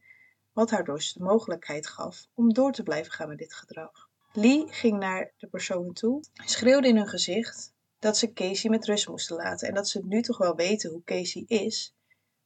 wat 0.53 0.69
haar 0.69 0.83
dus 0.83 1.13
de 1.13 1.23
mogelijkheid 1.23 1.87
gaf 1.87 2.27
om 2.33 2.53
door 2.53 2.71
te 2.71 2.83
blijven 2.83 3.11
gaan 3.11 3.27
met 3.27 3.37
dit 3.37 3.53
gedrag. 3.53 4.09
Lee 4.33 4.65
ging 4.67 4.99
naar 4.99 5.31
de 5.37 5.47
personen 5.47 5.93
toe, 5.93 6.23
schreeuwde 6.33 6.87
in 6.87 6.95
hun 6.95 7.07
gezicht 7.07 7.73
dat 7.99 8.17
ze 8.17 8.33
Casey 8.33 8.69
met 8.69 8.85
rust 8.85 9.07
moesten 9.07 9.35
laten 9.35 9.67
en 9.67 9.73
dat 9.73 9.89
ze 9.89 10.01
nu 10.05 10.21
toch 10.21 10.37
wel 10.37 10.55
weten 10.55 10.89
hoe 10.89 11.03
Casey 11.03 11.43
is, 11.47 11.93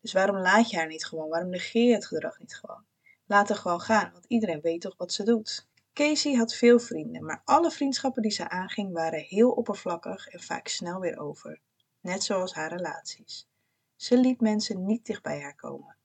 Dus 0.01 0.13
waarom 0.13 0.37
laat 0.37 0.69
je 0.69 0.77
haar 0.77 0.87
niet 0.87 1.05
gewoon? 1.05 1.29
Waarom 1.29 1.49
negeer 1.49 1.87
je 1.87 1.93
het 1.93 2.05
gedrag 2.05 2.39
niet 2.39 2.55
gewoon? 2.55 2.85
Laat 3.25 3.49
haar 3.49 3.57
gewoon 3.57 3.81
gaan, 3.81 4.11
want 4.11 4.25
iedereen 4.27 4.61
weet 4.61 4.81
toch 4.81 4.97
wat 4.97 5.13
ze 5.13 5.23
doet. 5.23 5.67
Casey 5.93 6.33
had 6.33 6.53
veel 6.53 6.79
vrienden, 6.79 7.25
maar 7.25 7.41
alle 7.45 7.71
vriendschappen 7.71 8.21
die 8.21 8.31
ze 8.31 8.49
aanging 8.49 8.93
waren 8.93 9.19
heel 9.19 9.51
oppervlakkig 9.51 10.27
en 10.27 10.39
vaak 10.39 10.67
snel 10.67 10.99
weer 10.99 11.19
over. 11.19 11.59
Net 12.01 12.23
zoals 12.23 12.53
haar 12.53 12.69
relaties. 12.69 13.47
Ze 13.95 14.17
liet 14.17 14.41
mensen 14.41 14.85
niet 14.85 15.05
dicht 15.05 15.23
bij 15.23 15.41
haar 15.41 15.55
komen. 15.55 15.95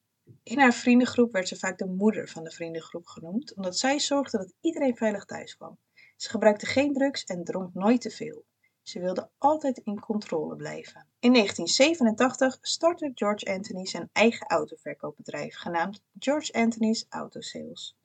In 0.42 0.58
haar 0.58 0.72
vriendengroep 0.72 1.32
werd 1.32 1.48
ze 1.48 1.56
vaak 1.56 1.78
de 1.78 1.86
moeder 1.86 2.28
van 2.28 2.44
de 2.44 2.50
vriendengroep 2.50 3.06
genoemd, 3.06 3.54
omdat 3.54 3.78
zij 3.78 3.98
zorgde 3.98 4.38
dat 4.38 4.54
iedereen 4.60 4.96
veilig 4.96 5.24
thuis 5.24 5.56
kwam. 5.56 5.78
Ze 6.16 6.30
gebruikte 6.30 6.66
geen 6.66 6.92
drugs 6.92 7.24
en 7.24 7.44
dronk 7.44 7.74
nooit 7.74 8.00
te 8.00 8.10
veel. 8.10 8.44
Ze 8.82 9.00
wilde 9.00 9.30
altijd 9.38 9.78
in 9.78 10.00
controle 10.00 10.56
blijven. 10.56 11.06
In 11.18 11.32
1987 11.32 12.58
startte 12.60 13.10
George 13.14 13.52
Anthony 13.52 13.86
zijn 13.86 14.10
eigen 14.12 14.46
autoverkoopbedrijf, 14.46 15.56
genaamd 15.56 16.02
George 16.18 16.52
Anthony's 16.52 17.06
Auto 17.08 17.40
Sales. 17.40 17.97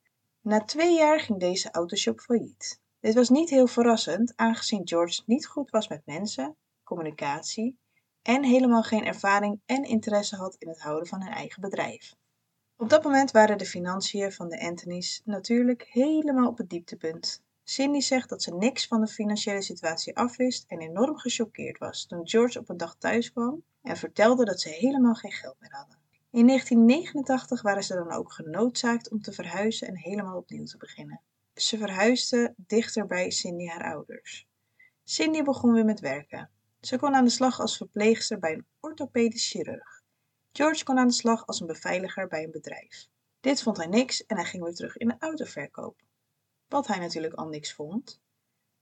Na 0.46 0.64
twee 0.64 0.96
jaar 0.96 1.20
ging 1.20 1.40
deze 1.40 1.72
autoshop 1.72 2.20
failliet. 2.20 2.82
Dit 3.00 3.14
was 3.14 3.30
niet 3.30 3.50
heel 3.50 3.68
verrassend, 3.68 4.34
aangezien 4.36 4.88
George 4.88 5.22
niet 5.26 5.48
goed 5.48 5.70
was 5.70 5.88
met 5.88 6.06
mensen, 6.06 6.58
communicatie 6.84 7.78
en 8.22 8.44
helemaal 8.44 8.84
geen 8.84 9.06
ervaring 9.06 9.62
en 9.66 9.84
interesse 9.84 10.36
had 10.36 10.56
in 10.56 10.68
het 10.68 10.82
houden 10.82 11.08
van 11.08 11.22
hun 11.22 11.32
eigen 11.32 11.62
bedrijf. 11.62 12.16
Op 12.78 12.90
dat 12.90 13.04
moment 13.04 13.32
waren 13.32 13.58
de 13.58 13.66
financiën 13.66 14.32
van 14.32 14.50
de 14.50 14.62
Anthony's 14.62 15.22
natuurlijk 15.26 15.84
helemaal 15.90 16.48
op 16.48 16.58
het 16.58 16.70
dieptepunt. 16.70 17.44
Cindy 17.64 18.00
zegt 18.00 18.30
dat 18.30 18.44
ze 18.44 18.56
niks 18.56 18.88
van 18.88 19.02
de 19.02 19.08
financiële 19.08 19.62
situatie 19.62 20.18
afwist 20.18 20.66
en 20.68 20.80
enorm 20.80 21.18
gechoqueerd 21.18 21.78
was 21.78 22.06
toen 22.06 22.28
George 22.28 22.60
op 22.60 22.70
een 22.70 22.78
dag 22.78 22.96
thuis 22.96 23.32
kwam 23.32 23.64
en 23.82 23.98
vertelde 23.98 24.46
dat 24.46 24.62
ze 24.62 24.70
helemaal 24.70 25.16
geen 25.16 25.32
geld 25.32 25.56
meer 25.60 25.76
hadden. 25.76 26.03
In 26.34 26.48
1989 26.48 27.62
waren 27.62 27.84
ze 27.84 27.94
dan 27.94 28.12
ook 28.12 28.32
genoodzaakt 28.32 29.12
om 29.12 29.22
te 29.22 29.32
verhuizen 29.32 29.88
en 29.88 29.98
helemaal 29.98 30.38
opnieuw 30.38 30.66
te 30.66 30.78
beginnen. 30.78 31.22
Ze 31.56 31.78
verhuisden 31.78 32.54
dichter 32.58 33.06
bij 33.06 33.32
Cindy 33.32 33.68
haar 33.68 33.94
ouders. 33.94 34.48
Cindy 35.04 35.42
begon 35.42 35.74
weer 35.74 35.86
met 35.86 36.00
werken. 36.00 36.50
Ze 36.82 36.98
kon 36.98 37.16
aan 37.16 37.24
de 37.24 37.30
slag 37.30 37.60
als 37.60 37.78
verpleegster 37.78 38.40
bij 38.40 38.54
een 38.54 38.66
orthopedisch 38.80 39.50
chirurg. 39.50 40.02
George 40.52 40.84
kon 40.84 40.98
aan 40.98 41.08
de 41.08 41.14
slag 41.14 41.48
als 41.48 41.60
een 41.60 41.68
beveiliger 41.68 42.28
bij 42.28 42.44
een 42.44 42.52
bedrijf. 42.52 43.08
Dit 43.40 43.62
vond 43.62 43.78
hij 43.78 43.88
niks 43.88 44.26
en 44.26 44.36
hij 44.36 44.46
ging 44.46 44.64
weer 44.64 44.74
terug 44.74 44.98
in 44.98 45.08
de 45.08 45.16
autoverkoop. 45.20 46.02
Wat 46.68 46.88
hij 46.88 47.00
natuurlijk 47.00 47.34
al 47.34 47.48
niks 47.48 47.74
vond. 47.74 48.20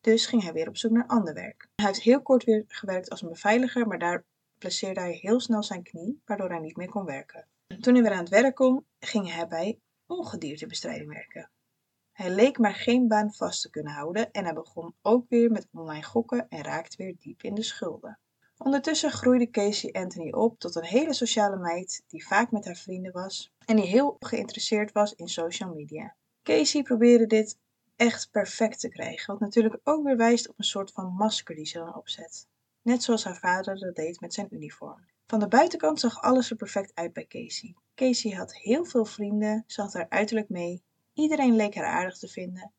Dus 0.01 0.25
ging 0.25 0.43
hij 0.43 0.53
weer 0.53 0.67
op 0.67 0.77
zoek 0.77 0.91
naar 0.91 1.07
ander 1.07 1.33
werk. 1.33 1.67
Hij 1.75 1.85
heeft 1.85 2.01
heel 2.01 2.21
kort 2.21 2.43
weer 2.43 2.63
gewerkt 2.67 3.09
als 3.09 3.21
een 3.21 3.29
beveiliger, 3.29 3.87
maar 3.87 3.99
daar 3.99 4.23
blesseerde 4.61 4.99
hij 4.99 5.17
heel 5.21 5.39
snel 5.39 5.63
zijn 5.63 5.83
knie, 5.83 6.21
waardoor 6.25 6.49
hij 6.49 6.59
niet 6.59 6.75
meer 6.75 6.89
kon 6.89 7.05
werken. 7.05 7.47
Toen 7.79 7.93
hij 7.93 8.03
weer 8.03 8.11
aan 8.11 8.17
het 8.17 8.29
werk 8.29 8.55
kon, 8.55 8.85
ging 8.99 9.33
hij 9.33 9.47
bij 9.47 9.79
ongediertebestrijding 10.05 11.13
werken. 11.13 11.51
Hij 12.11 12.29
leek 12.29 12.57
maar 12.57 12.75
geen 12.75 13.07
baan 13.07 13.33
vast 13.33 13.61
te 13.61 13.69
kunnen 13.69 13.93
houden 13.93 14.31
en 14.31 14.43
hij 14.43 14.53
begon 14.53 14.95
ook 15.01 15.25
weer 15.29 15.51
met 15.51 15.67
online 15.71 16.03
gokken 16.03 16.49
en 16.49 16.63
raakte 16.63 16.97
weer 16.97 17.15
diep 17.19 17.43
in 17.43 17.55
de 17.55 17.63
schulden. 17.63 18.19
Ondertussen 18.57 19.11
groeide 19.11 19.49
Casey 19.49 19.91
Anthony 19.91 20.31
op 20.31 20.59
tot 20.59 20.75
een 20.75 20.83
hele 20.83 21.13
sociale 21.13 21.57
meid 21.57 22.03
die 22.07 22.27
vaak 22.27 22.51
met 22.51 22.65
haar 22.65 22.75
vrienden 22.75 23.11
was 23.11 23.53
en 23.65 23.75
die 23.75 23.85
heel 23.85 24.15
geïnteresseerd 24.19 24.91
was 24.91 25.13
in 25.13 25.27
social 25.27 25.73
media. 25.73 26.15
Casey 26.43 26.81
probeerde 26.81 27.27
dit 27.27 27.57
echt 27.95 28.31
perfect 28.31 28.79
te 28.79 28.89
krijgen, 28.89 29.33
wat 29.33 29.39
natuurlijk 29.39 29.79
ook 29.83 30.03
weer 30.03 30.17
wijst 30.17 30.49
op 30.49 30.57
een 30.57 30.63
soort 30.63 30.91
van 30.91 31.13
masker 31.13 31.55
die 31.55 31.65
ze 31.65 31.77
dan 31.77 31.95
opzet. 31.95 32.47
Net 32.81 33.03
zoals 33.03 33.23
haar 33.23 33.37
vader 33.37 33.79
dat 33.79 33.95
deed 33.95 34.19
met 34.19 34.33
zijn 34.33 34.47
uniform. 34.49 35.05
Van 35.27 35.39
de 35.39 35.47
buitenkant 35.47 35.99
zag 35.99 36.21
alles 36.21 36.49
er 36.49 36.55
perfect 36.55 36.95
uit 36.95 37.13
bij 37.13 37.25
Casey. 37.25 37.75
Casey 37.95 38.31
had 38.31 38.55
heel 38.55 38.85
veel 38.85 39.05
vrienden, 39.05 39.63
had 39.67 39.93
haar 39.93 40.09
uiterlijk 40.09 40.49
mee, 40.49 40.83
iedereen 41.13 41.55
leek 41.55 41.75
haar 41.75 41.85
aardig 41.85 42.17
te 42.17 42.27
vinden. 42.27 42.71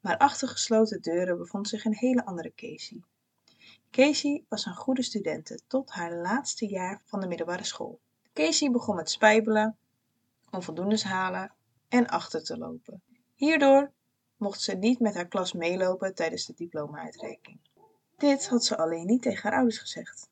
Maar 0.00 0.16
achter 0.16 0.48
gesloten 0.48 1.02
deuren 1.02 1.38
bevond 1.38 1.68
zich 1.68 1.84
een 1.84 1.94
hele 1.94 2.24
andere 2.24 2.52
Casey. 2.54 3.02
Casey 3.90 4.44
was 4.48 4.66
een 4.66 4.74
goede 4.74 5.02
studente 5.02 5.60
tot 5.66 5.90
haar 5.90 6.14
laatste 6.14 6.66
jaar 6.66 7.02
van 7.04 7.20
de 7.20 7.26
middelbare 7.26 7.64
school. 7.64 8.00
Casey 8.32 8.70
begon 8.70 8.96
met 8.96 9.10
spijbelen, 9.10 9.76
onvoldoendes 10.50 11.04
halen 11.04 11.52
en 11.88 12.06
achter 12.06 12.44
te 12.44 12.58
lopen. 12.58 13.02
Hierdoor 13.34 13.92
mocht 14.36 14.60
ze 14.60 14.72
niet 14.72 15.00
met 15.00 15.14
haar 15.14 15.28
klas 15.28 15.52
meelopen 15.52 16.14
tijdens 16.14 16.46
de 16.46 16.54
diploma-uitreiking. 16.56 17.58
Dit 18.16 18.48
had 18.48 18.64
ze 18.64 18.76
alleen 18.76 19.06
niet 19.06 19.22
tegen 19.22 19.42
haar 19.42 19.58
ouders 19.58 19.78
gezegd. 19.78 20.28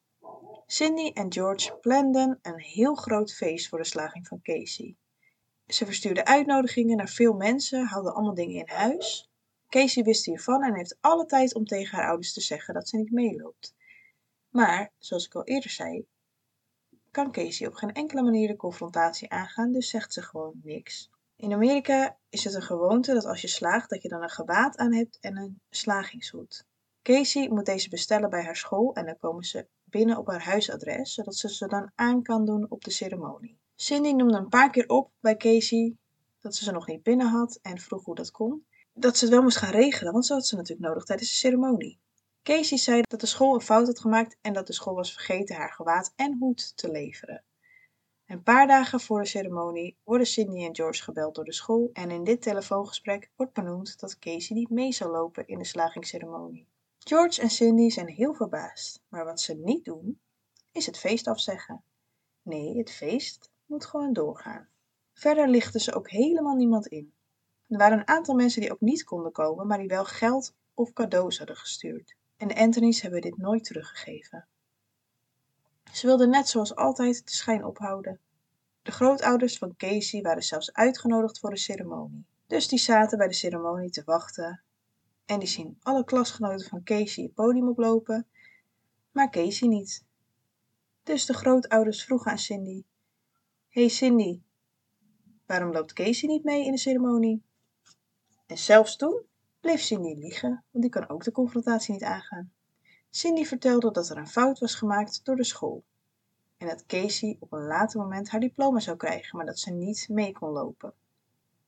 Cindy 0.66 1.10
en 1.14 1.32
George 1.32 1.76
planden 1.80 2.38
een 2.42 2.60
heel 2.60 2.94
groot 2.94 3.34
feest 3.34 3.68
voor 3.68 3.78
de 3.78 3.84
slaging 3.84 4.26
van 4.26 4.42
Casey. 4.42 4.96
Ze 5.66 5.84
verstuurden 5.84 6.26
uitnodigingen 6.26 6.96
naar 6.96 7.08
veel 7.08 7.32
mensen, 7.32 7.86
hadden 7.86 8.14
allemaal 8.14 8.34
dingen 8.34 8.66
in 8.66 8.74
huis. 8.74 9.30
Casey 9.68 10.02
wist 10.02 10.24
hiervan 10.24 10.62
en 10.62 10.74
heeft 10.74 10.96
alle 11.00 11.26
tijd 11.26 11.54
om 11.54 11.64
tegen 11.64 11.98
haar 11.98 12.08
ouders 12.08 12.32
te 12.32 12.40
zeggen 12.40 12.74
dat 12.74 12.88
ze 12.88 12.96
niet 12.96 13.10
meeloopt. 13.10 13.74
Maar, 14.48 14.92
zoals 14.98 15.26
ik 15.26 15.34
al 15.34 15.44
eerder 15.44 15.70
zei, 15.70 16.06
kan 17.10 17.32
Casey 17.32 17.66
op 17.66 17.74
geen 17.74 17.92
enkele 17.92 18.22
manier 18.22 18.48
de 18.48 18.56
confrontatie 18.56 19.30
aangaan, 19.30 19.72
dus 19.72 19.88
zegt 19.88 20.12
ze 20.12 20.22
gewoon 20.22 20.60
niks. 20.62 21.10
In 21.36 21.52
Amerika 21.52 22.18
is 22.28 22.44
het 22.44 22.54
een 22.54 22.62
gewoonte 22.62 23.12
dat 23.12 23.24
als 23.24 23.40
je 23.40 23.48
slaagt, 23.48 23.90
dat 23.90 24.02
je 24.02 24.08
dan 24.08 24.22
een 24.22 24.30
gewaad 24.30 24.76
aan 24.76 24.94
hebt 24.94 25.18
en 25.20 25.36
een 25.36 25.60
slagingshoed. 25.70 26.66
Casey 27.02 27.48
moet 27.48 27.66
deze 27.66 27.88
bestellen 27.88 28.30
bij 28.30 28.42
haar 28.44 28.56
school 28.56 28.94
en 28.94 29.06
dan 29.06 29.16
komen 29.16 29.44
ze 29.44 29.66
binnen 29.84 30.16
op 30.16 30.26
haar 30.26 30.44
huisadres, 30.44 31.14
zodat 31.14 31.36
ze 31.36 31.48
ze 31.48 31.66
dan 31.66 31.90
aan 31.94 32.22
kan 32.22 32.44
doen 32.44 32.66
op 32.68 32.84
de 32.84 32.90
ceremonie. 32.90 33.58
Cindy 33.74 34.12
noemde 34.12 34.36
een 34.36 34.48
paar 34.48 34.70
keer 34.70 34.88
op 34.88 35.10
bij 35.20 35.36
Casey 35.36 35.96
dat 36.40 36.54
ze 36.54 36.64
ze 36.64 36.72
nog 36.72 36.86
niet 36.86 37.02
binnen 37.02 37.26
had 37.26 37.58
en 37.62 37.78
vroeg 37.78 38.04
hoe 38.04 38.14
dat 38.14 38.30
kon. 38.30 38.66
Dat 38.94 39.16
ze 39.16 39.24
het 39.24 39.34
wel 39.34 39.42
moest 39.42 39.56
gaan 39.56 39.70
regelen, 39.70 40.12
want 40.12 40.26
ze 40.26 40.32
had 40.32 40.46
ze 40.46 40.56
natuurlijk 40.56 40.88
nodig 40.88 41.04
tijdens 41.04 41.28
de 41.28 41.34
ceremonie. 41.34 41.98
Casey 42.42 42.78
zei 42.78 43.02
dat 43.02 43.20
de 43.20 43.26
school 43.26 43.54
een 43.54 43.60
fout 43.60 43.86
had 43.86 44.00
gemaakt 44.00 44.36
en 44.40 44.52
dat 44.52 44.66
de 44.66 44.72
school 44.72 44.94
was 44.94 45.12
vergeten 45.12 45.56
haar 45.56 45.72
gewaad 45.72 46.12
en 46.16 46.36
hoed 46.38 46.76
te 46.76 46.90
leveren. 46.90 47.42
Een 48.26 48.42
paar 48.42 48.66
dagen 48.66 49.00
voor 49.00 49.20
de 49.20 49.28
ceremonie 49.28 49.96
worden 50.04 50.26
Cindy 50.26 50.64
en 50.64 50.74
George 50.74 51.02
gebeld 51.02 51.34
door 51.34 51.44
de 51.44 51.52
school 51.52 51.90
en 51.92 52.10
in 52.10 52.24
dit 52.24 52.42
telefoongesprek 52.42 53.30
wordt 53.36 53.52
benoemd 53.52 54.00
dat 54.00 54.18
Casey 54.18 54.56
niet 54.56 54.70
mee 54.70 54.92
zal 54.92 55.10
lopen 55.10 55.46
in 55.46 55.58
de 55.58 55.64
slagingsceremonie. 55.64 56.70
George 57.04 57.40
en 57.40 57.50
Cindy 57.50 57.90
zijn 57.90 58.08
heel 58.08 58.34
verbaasd, 58.34 59.02
maar 59.08 59.24
wat 59.24 59.40
ze 59.40 59.54
niet 59.54 59.84
doen, 59.84 60.20
is 60.72 60.86
het 60.86 60.98
feest 60.98 61.26
afzeggen. 61.26 61.82
Nee, 62.42 62.78
het 62.78 62.90
feest 62.90 63.50
moet 63.66 63.86
gewoon 63.86 64.12
doorgaan. 64.12 64.68
Verder 65.12 65.48
lichten 65.48 65.80
ze 65.80 65.94
ook 65.94 66.10
helemaal 66.10 66.56
niemand 66.56 66.86
in. 66.86 67.12
Er 67.68 67.78
waren 67.78 67.98
een 67.98 68.08
aantal 68.08 68.34
mensen 68.34 68.60
die 68.60 68.72
ook 68.72 68.80
niet 68.80 69.04
konden 69.04 69.32
komen, 69.32 69.66
maar 69.66 69.78
die 69.78 69.88
wel 69.88 70.04
geld 70.04 70.54
of 70.74 70.92
cadeaus 70.92 71.38
hadden 71.38 71.56
gestuurd. 71.56 72.14
En 72.36 72.48
de 72.48 72.56
Anthony's 72.56 73.00
hebben 73.00 73.20
dit 73.20 73.36
nooit 73.36 73.64
teruggegeven. 73.64 74.46
Ze 75.92 76.06
wilden 76.06 76.30
net 76.30 76.48
zoals 76.48 76.74
altijd 76.74 77.26
de 77.26 77.32
schijn 77.32 77.64
ophouden. 77.64 78.20
De 78.82 78.92
grootouders 78.92 79.58
van 79.58 79.76
Casey 79.76 80.22
waren 80.22 80.42
zelfs 80.42 80.72
uitgenodigd 80.72 81.38
voor 81.38 81.50
de 81.50 81.56
ceremonie. 81.56 82.26
Dus 82.46 82.68
die 82.68 82.78
zaten 82.78 83.18
bij 83.18 83.28
de 83.28 83.34
ceremonie 83.34 83.90
te 83.90 84.02
wachten. 84.04 84.62
En 85.24 85.38
die 85.38 85.48
zien 85.48 85.78
alle 85.82 86.04
klasgenoten 86.04 86.68
van 86.68 86.82
Casey 86.82 87.24
het 87.24 87.34
podium 87.34 87.68
oplopen, 87.68 88.26
maar 89.10 89.30
Casey 89.30 89.68
niet. 89.68 90.04
Dus 91.02 91.26
de 91.26 91.34
grootouders 91.34 92.04
vroegen 92.04 92.30
aan 92.30 92.38
Cindy: 92.38 92.84
Hey 93.68 93.88
Cindy, 93.88 94.40
waarom 95.46 95.72
loopt 95.72 95.92
Casey 95.92 96.28
niet 96.28 96.44
mee 96.44 96.64
in 96.64 96.72
de 96.72 96.78
ceremonie? 96.78 97.42
En 98.46 98.58
zelfs 98.58 98.96
toen 98.96 99.22
bleef 99.60 99.80
Cindy 99.80 100.14
liegen, 100.14 100.64
want 100.70 100.84
die 100.84 100.88
kan 100.92 101.08
ook 101.08 101.24
de 101.24 101.32
confrontatie 101.32 101.92
niet 101.92 102.02
aangaan. 102.02 102.52
Cindy 103.10 103.44
vertelde 103.44 103.90
dat 103.90 104.08
er 104.08 104.16
een 104.16 104.28
fout 104.28 104.58
was 104.58 104.74
gemaakt 104.74 105.24
door 105.24 105.36
de 105.36 105.44
school 105.44 105.84
en 106.62 106.68
dat 106.68 106.86
Casey 106.86 107.36
op 107.40 107.52
een 107.52 107.66
later 107.66 108.00
moment 108.00 108.28
haar 108.28 108.40
diploma 108.40 108.80
zou 108.80 108.96
krijgen, 108.96 109.36
maar 109.36 109.46
dat 109.46 109.58
ze 109.58 109.70
niet 109.70 110.08
mee 110.08 110.32
kon 110.32 110.50
lopen. 110.50 110.94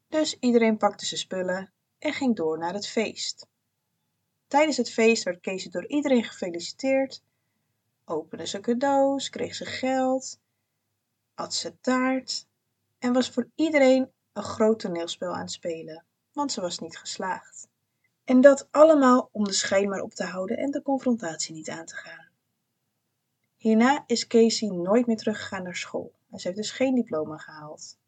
Dus 0.09 0.39
iedereen 0.39 0.77
pakte 0.77 1.07
zijn 1.07 1.21
spullen 1.21 1.73
en 2.05 2.13
ging 2.13 2.37
door 2.37 2.59
naar 2.59 2.75
het 2.75 2.89
feest. 2.89 3.47
Tijdens 4.47 4.77
het 4.77 4.91
feest 4.91 5.23
werd 5.23 5.41
Casey 5.41 5.71
door 5.71 5.87
iedereen 5.87 6.25
gefeliciteerd, 6.25 7.23
opende 8.05 8.47
ze 8.47 8.61
cadeaus, 8.61 9.29
kreeg 9.29 9.55
ze 9.55 9.65
geld, 9.65 10.39
at 11.35 11.55
ze 11.55 11.81
taart 11.81 12.47
en 12.99 13.13
was 13.13 13.31
voor 13.31 13.51
iedereen 13.55 14.11
een 14.33 14.43
groot 14.43 14.79
toneelspel 14.79 15.35
aan 15.35 15.41
het 15.41 15.51
spelen, 15.51 16.05
want 16.33 16.53
ze 16.53 16.61
was 16.61 16.79
niet 16.79 16.99
geslaagd. 16.99 17.69
En 18.25 18.41
dat 18.41 18.69
allemaal 18.71 19.29
om 19.33 19.45
de 19.45 19.53
schijn 19.53 19.89
maar 19.89 20.03
op 20.03 20.15
te 20.15 20.25
houden 20.25 20.57
en 20.57 20.71
de 20.71 20.83
confrontatie 20.83 21.55
niet 21.55 21.71
aan 21.71 21.87
te 21.87 21.95
gaan. 21.95 22.29
Hierna 23.57 24.05
is 24.07 24.27
Casey 24.27 24.69
nooit 24.69 25.07
meer 25.07 25.17
teruggegaan 25.17 25.63
naar 25.63 25.77
school 25.77 26.13
en 26.31 26.39
ze 26.39 26.47
heeft 26.47 26.59
dus 26.61 26.71
geen 26.71 26.95
diploma 26.95 27.37
gehaald. 27.37 27.99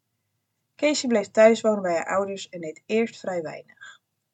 Casey 0.75 1.09
bleef 1.09 1.31
thuis 1.31 1.61
wonen 1.61 1.81
bij 1.81 1.95
haar 1.95 2.05
ouders 2.05 2.49
en 2.49 2.61
deed 2.61 2.83
eerst 2.85 3.19
vrij 3.19 3.41
weinig. 3.41 3.76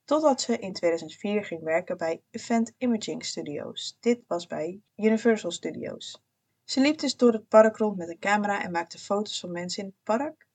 Totdat 0.06 0.42
ze 0.42 0.58
in 0.58 0.74
2004 0.74 1.46
ging 1.46 1.64
werken 1.64 1.98
bij 1.98 2.22
Event 2.32 2.74
Imaging 2.78 3.26
Studios. 3.26 3.98
Dit 4.00 4.24
was 4.28 4.48
bij 4.48 4.82
Universal 4.96 5.52
Studios. 5.52 6.22
Ze 6.64 6.82
liep 6.82 6.98
dus 6.98 7.18
door 7.18 7.34
het 7.34 7.48
park 7.48 7.78
rond 7.78 7.98
met 7.98 8.10
een 8.10 8.20
camera 8.20 8.64
en 8.64 8.72
maakte 8.72 8.98
foto's 9.00 9.40
van 9.40 9.52
mensen 9.52 9.84
in 9.84 9.90
het 9.90 10.04
park. 10.04 10.48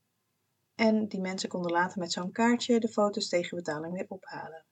En 0.75 1.09
die 1.09 1.21
mensen 1.21 1.49
konden 1.49 1.73
later 1.73 1.99
met 1.99 2.13
zo'n 2.13 2.33
kaartje 2.33 2.81
de 2.81 2.89
foto's 2.89 3.29
tegen 3.29 3.57
betaling 3.57 3.93
weer 3.93 4.07
ophalen. 4.09 4.65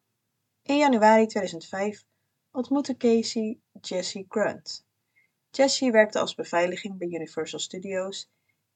In 0.62 0.76
januari 0.76 1.26
2005 1.26 2.04
ontmoette 2.50 2.97
Casey 2.97 3.61
Jesse 3.80 4.25
Grunt. 4.28 4.87
Jesse 5.50 5.90
werkte 5.90 6.18
als 6.18 6.35
beveiliging 6.35 6.99
bij 6.99 7.09
Universal 7.09 7.59
Studios 7.59 8.30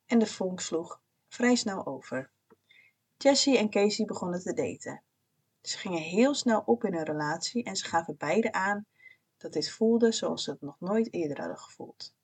en 0.07 0.19
de 0.19 0.27
vonk 0.27 0.61
sloeg 0.61 1.01
vrij 1.29 1.55
snel 1.55 1.87
over. 1.87 2.31
Jesse 3.17 3.59
en 3.59 3.71
Casey 3.71 4.05
begonnen 4.05 4.41
te 4.41 4.53
daten. 4.53 5.03
Ze 5.63 5.79
gingen 5.79 6.03
heel 6.03 6.35
snel 6.35 6.63
op 6.67 6.85
in 6.85 6.95
hun 6.95 7.05
relatie 7.05 7.65
en 7.65 7.77
ze 7.77 7.85
gaven 7.85 8.17
beide 8.17 8.53
aan 8.53 8.87
dat 9.37 9.53
dit 9.53 9.71
voelde 9.71 10.13
zoals 10.13 10.45
ze 10.45 10.51
het 10.51 10.61
nog 10.61 10.81
nooit 10.81 11.13
eerder 11.13 11.39
hadden 11.39 11.59
gevoeld. 11.59 12.15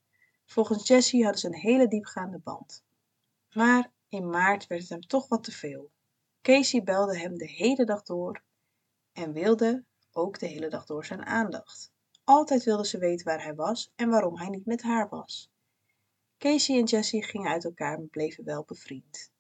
Volgens 0.45 0.89
Jesse 0.89 1.23
hadden 1.23 1.41
ze 1.41 1.47
een 1.47 1.55
hele 1.55 1.89
diepgaande 1.89 2.39
band. 2.39 2.85
Maar 3.53 3.93
in 4.09 4.31
maart 4.31 4.67
werd 4.67 4.81
het 4.81 4.91
hem 4.91 5.07
toch 5.07 5.29
wat 5.29 5.45
te 5.45 5.53
veel. 5.53 5.91
Casey 6.43 6.83
belde 6.83 7.19
hem 7.19 7.37
de 7.37 7.49
hele 7.49 7.85
dag 7.85 8.03
door 8.03 8.43
en 9.13 9.33
wilde 9.33 9.85
ook 10.13 10.39
de 10.39 10.47
hele 10.47 10.69
dag 10.69 10.85
door 10.87 11.05
zijn 11.05 11.25
aandacht. 11.25 11.93
Altijd 12.25 12.65
wilde 12.65 12.87
ze 12.87 12.99
weten 12.99 13.27
waar 13.27 13.43
hij 13.43 13.55
was 13.55 13.93
en 13.97 14.09
waarom 14.09 14.37
hij 14.39 14.49
niet 14.49 14.67
met 14.67 14.83
haar 14.83 15.09
was. 15.09 15.51
Casey 16.39 16.79
en 16.79 16.85
Jessie 16.85 17.25
gingen 17.25 17.51
uit 17.51 17.65
elkaar 17.65 17.99
en 17.99 18.09
bleven 18.09 18.45
wel 18.45 18.65
bevriend. 18.65 19.31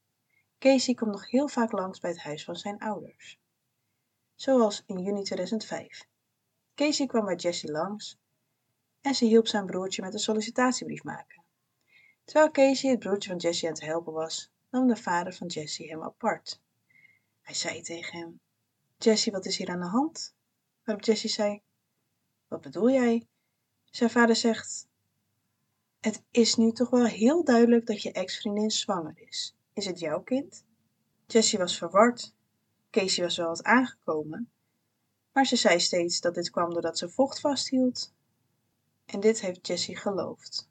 Casey 0.58 0.94
kwam 0.94 1.10
nog 1.10 1.30
heel 1.30 1.48
vaak 1.48 1.72
langs 1.72 2.00
bij 2.00 2.10
het 2.10 2.20
huis 2.20 2.44
van 2.44 2.56
zijn 2.56 2.78
ouders. 2.78 3.40
Zoals 4.36 4.82
in 4.86 4.98
juni 5.02 5.22
2005. 5.22 6.06
Casey 6.74 7.06
kwam 7.06 7.24
bij 7.24 7.34
Jessie 7.34 7.70
langs 7.70 8.18
en 9.00 9.14
ze 9.14 9.24
hielp 9.24 9.46
zijn 9.46 9.66
broertje 9.66 10.02
met 10.02 10.12
een 10.12 10.18
sollicitatiebrief 10.18 11.02
maken. 11.02 11.44
Terwijl 12.24 12.50
Casey 12.50 12.90
het 12.90 12.98
broertje 12.98 13.30
van 13.30 13.38
Jessie 13.38 13.68
aan 13.68 13.74
het 13.74 13.82
helpen 13.82 14.12
was, 14.12 14.50
nam 14.70 14.86
de 14.86 14.96
vader 14.96 15.32
van 15.32 15.46
Jessie 15.46 15.88
hem 15.88 16.02
apart. 16.02 16.60
Hij 17.42 17.54
zei 17.54 17.82
tegen 17.82 18.18
hem: 18.18 18.40
Jessie, 18.98 19.32
wat 19.32 19.46
is 19.46 19.56
hier 19.56 19.68
aan 19.68 19.80
de 19.80 19.86
hand? 19.86 20.34
Waarop 20.84 21.04
Jessie 21.04 21.30
zei: 21.30 21.62
Wat 22.48 22.60
bedoel 22.60 22.90
jij? 22.90 23.26
Zijn 23.84 24.10
vader 24.10 24.36
zegt: 24.36 24.88
Het 26.00 26.22
is 26.30 26.54
nu 26.54 26.72
toch 26.72 26.90
wel 26.90 27.04
heel 27.04 27.44
duidelijk 27.44 27.86
dat 27.86 28.02
je 28.02 28.12
ex-vriendin 28.12 28.70
zwanger 28.70 29.14
is. 29.14 29.54
Is 29.72 29.86
het 29.86 29.98
jouw 29.98 30.22
kind? 30.22 30.64
Jessie 31.26 31.58
was 31.58 31.78
verward. 31.78 32.35
Casey 32.96 33.24
was 33.24 33.36
wel 33.36 33.46
wat 33.46 33.62
aangekomen, 33.62 34.50
maar 35.32 35.46
ze 35.46 35.56
zei 35.56 35.80
steeds 35.80 36.20
dat 36.20 36.34
dit 36.34 36.50
kwam 36.50 36.72
doordat 36.72 36.98
ze 36.98 37.08
vocht 37.08 37.40
vasthield. 37.40 38.12
En 39.06 39.20
dit 39.20 39.40
heeft 39.40 39.66
Jessie 39.66 39.96
geloofd. 39.96 40.68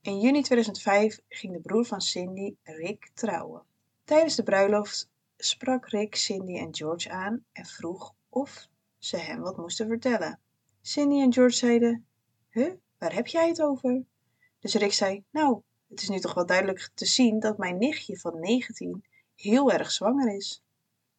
In 0.00 0.20
juni 0.20 0.42
2005 0.42 1.20
ging 1.28 1.52
de 1.52 1.60
broer 1.60 1.84
van 1.84 2.00
Cindy, 2.00 2.54
Rick, 2.62 3.10
trouwen. 3.14 3.62
Tijdens 4.04 4.34
de 4.34 4.42
bruiloft 4.42 5.08
sprak 5.36 5.88
Rick 5.88 6.14
Cindy 6.14 6.58
en 6.58 6.74
George 6.74 7.10
aan 7.10 7.44
en 7.52 7.66
vroeg 7.66 8.14
of 8.28 8.68
ze 8.98 9.16
hem 9.16 9.40
wat 9.40 9.56
moesten 9.56 9.86
vertellen. 9.86 10.40
Cindy 10.80 11.20
en 11.20 11.32
George 11.32 11.56
zeiden: 11.56 12.06
Huh, 12.48 12.72
waar 12.98 13.14
heb 13.14 13.26
jij 13.26 13.48
het 13.48 13.62
over? 13.62 14.02
Dus 14.58 14.74
Rick 14.74 14.92
zei: 14.92 15.24
Nou, 15.30 15.62
het 15.88 16.02
is 16.02 16.08
nu 16.08 16.18
toch 16.18 16.34
wel 16.34 16.46
duidelijk 16.46 16.90
te 16.94 17.06
zien 17.06 17.40
dat 17.40 17.58
mijn 17.58 17.78
nichtje 17.78 18.18
van 18.18 18.40
19 18.40 19.04
heel 19.34 19.72
erg 19.72 19.90
zwanger 19.90 20.36
is. 20.36 20.62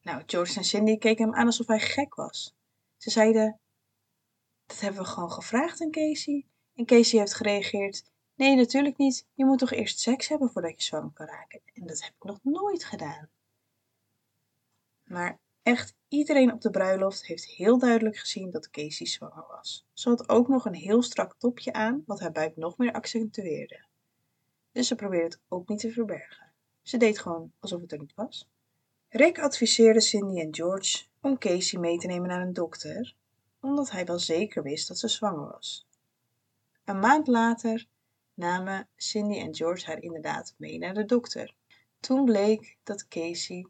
Nou, 0.01 0.23
George 0.25 0.57
en 0.57 0.63
Cindy 0.63 0.97
keken 0.97 1.25
hem 1.25 1.35
aan 1.35 1.45
alsof 1.45 1.67
hij 1.67 1.79
gek 1.79 2.15
was. 2.15 2.55
Ze 2.97 3.09
zeiden: 3.09 3.59
Dat 4.65 4.79
hebben 4.79 5.01
we 5.01 5.07
gewoon 5.07 5.31
gevraagd 5.31 5.81
aan 5.81 5.91
Casey. 5.91 6.45
En 6.75 6.85
Casey 6.85 7.19
heeft 7.19 7.33
gereageerd: 7.33 8.03
Nee, 8.35 8.55
natuurlijk 8.55 8.97
niet. 8.97 9.27
Je 9.33 9.45
moet 9.45 9.59
toch 9.59 9.71
eerst 9.71 9.99
seks 9.99 10.27
hebben 10.27 10.51
voordat 10.51 10.75
je 10.75 10.83
zwanger 10.83 11.11
kan 11.13 11.25
raken. 11.25 11.61
En 11.73 11.85
dat 11.85 12.01
heb 12.01 12.13
ik 12.15 12.23
nog 12.23 12.39
nooit 12.43 12.83
gedaan. 12.83 13.29
Maar 15.03 15.39
echt 15.63 15.95
iedereen 16.07 16.53
op 16.53 16.61
de 16.61 16.69
bruiloft 16.69 17.25
heeft 17.25 17.45
heel 17.45 17.79
duidelijk 17.79 18.17
gezien 18.17 18.51
dat 18.51 18.69
Casey 18.69 19.05
zwanger 19.05 19.45
was. 19.47 19.85
Ze 19.93 20.09
had 20.09 20.29
ook 20.29 20.47
nog 20.47 20.65
een 20.65 20.73
heel 20.73 21.01
strak 21.03 21.35
topje 21.37 21.73
aan, 21.73 22.03
wat 22.05 22.19
haar 22.19 22.31
buik 22.31 22.55
nog 22.55 22.77
meer 22.77 22.91
accentueerde. 22.91 23.85
Dus 24.71 24.87
ze 24.87 24.95
probeerde 24.95 25.25
het 25.25 25.39
ook 25.47 25.67
niet 25.67 25.79
te 25.79 25.91
verbergen. 25.91 26.51
Ze 26.81 26.97
deed 26.97 27.19
gewoon 27.19 27.51
alsof 27.59 27.81
het 27.81 27.91
er 27.91 27.99
niet 27.99 28.15
was. 28.15 28.49
Rick 29.13 29.39
adviseerde 29.39 30.01
Cindy 30.01 30.39
en 30.39 30.55
George 30.55 31.03
om 31.21 31.37
Casey 31.37 31.79
mee 31.79 31.97
te 31.97 32.07
nemen 32.07 32.29
naar 32.29 32.41
een 32.41 32.53
dokter, 32.53 33.15
omdat 33.61 33.91
hij 33.91 34.05
wel 34.05 34.19
zeker 34.19 34.63
wist 34.63 34.87
dat 34.87 34.99
ze 34.99 35.07
zwanger 35.07 35.51
was. 35.51 35.87
Een 36.85 36.99
maand 36.99 37.27
later 37.27 37.87
namen 38.33 38.87
Cindy 38.95 39.39
en 39.39 39.55
George 39.55 39.85
haar 39.85 40.01
inderdaad 40.01 40.53
mee 40.57 40.77
naar 40.77 40.93
de 40.93 41.05
dokter. 41.05 41.55
Toen 41.99 42.25
bleek 42.25 42.77
dat 42.83 43.07
Casey 43.07 43.67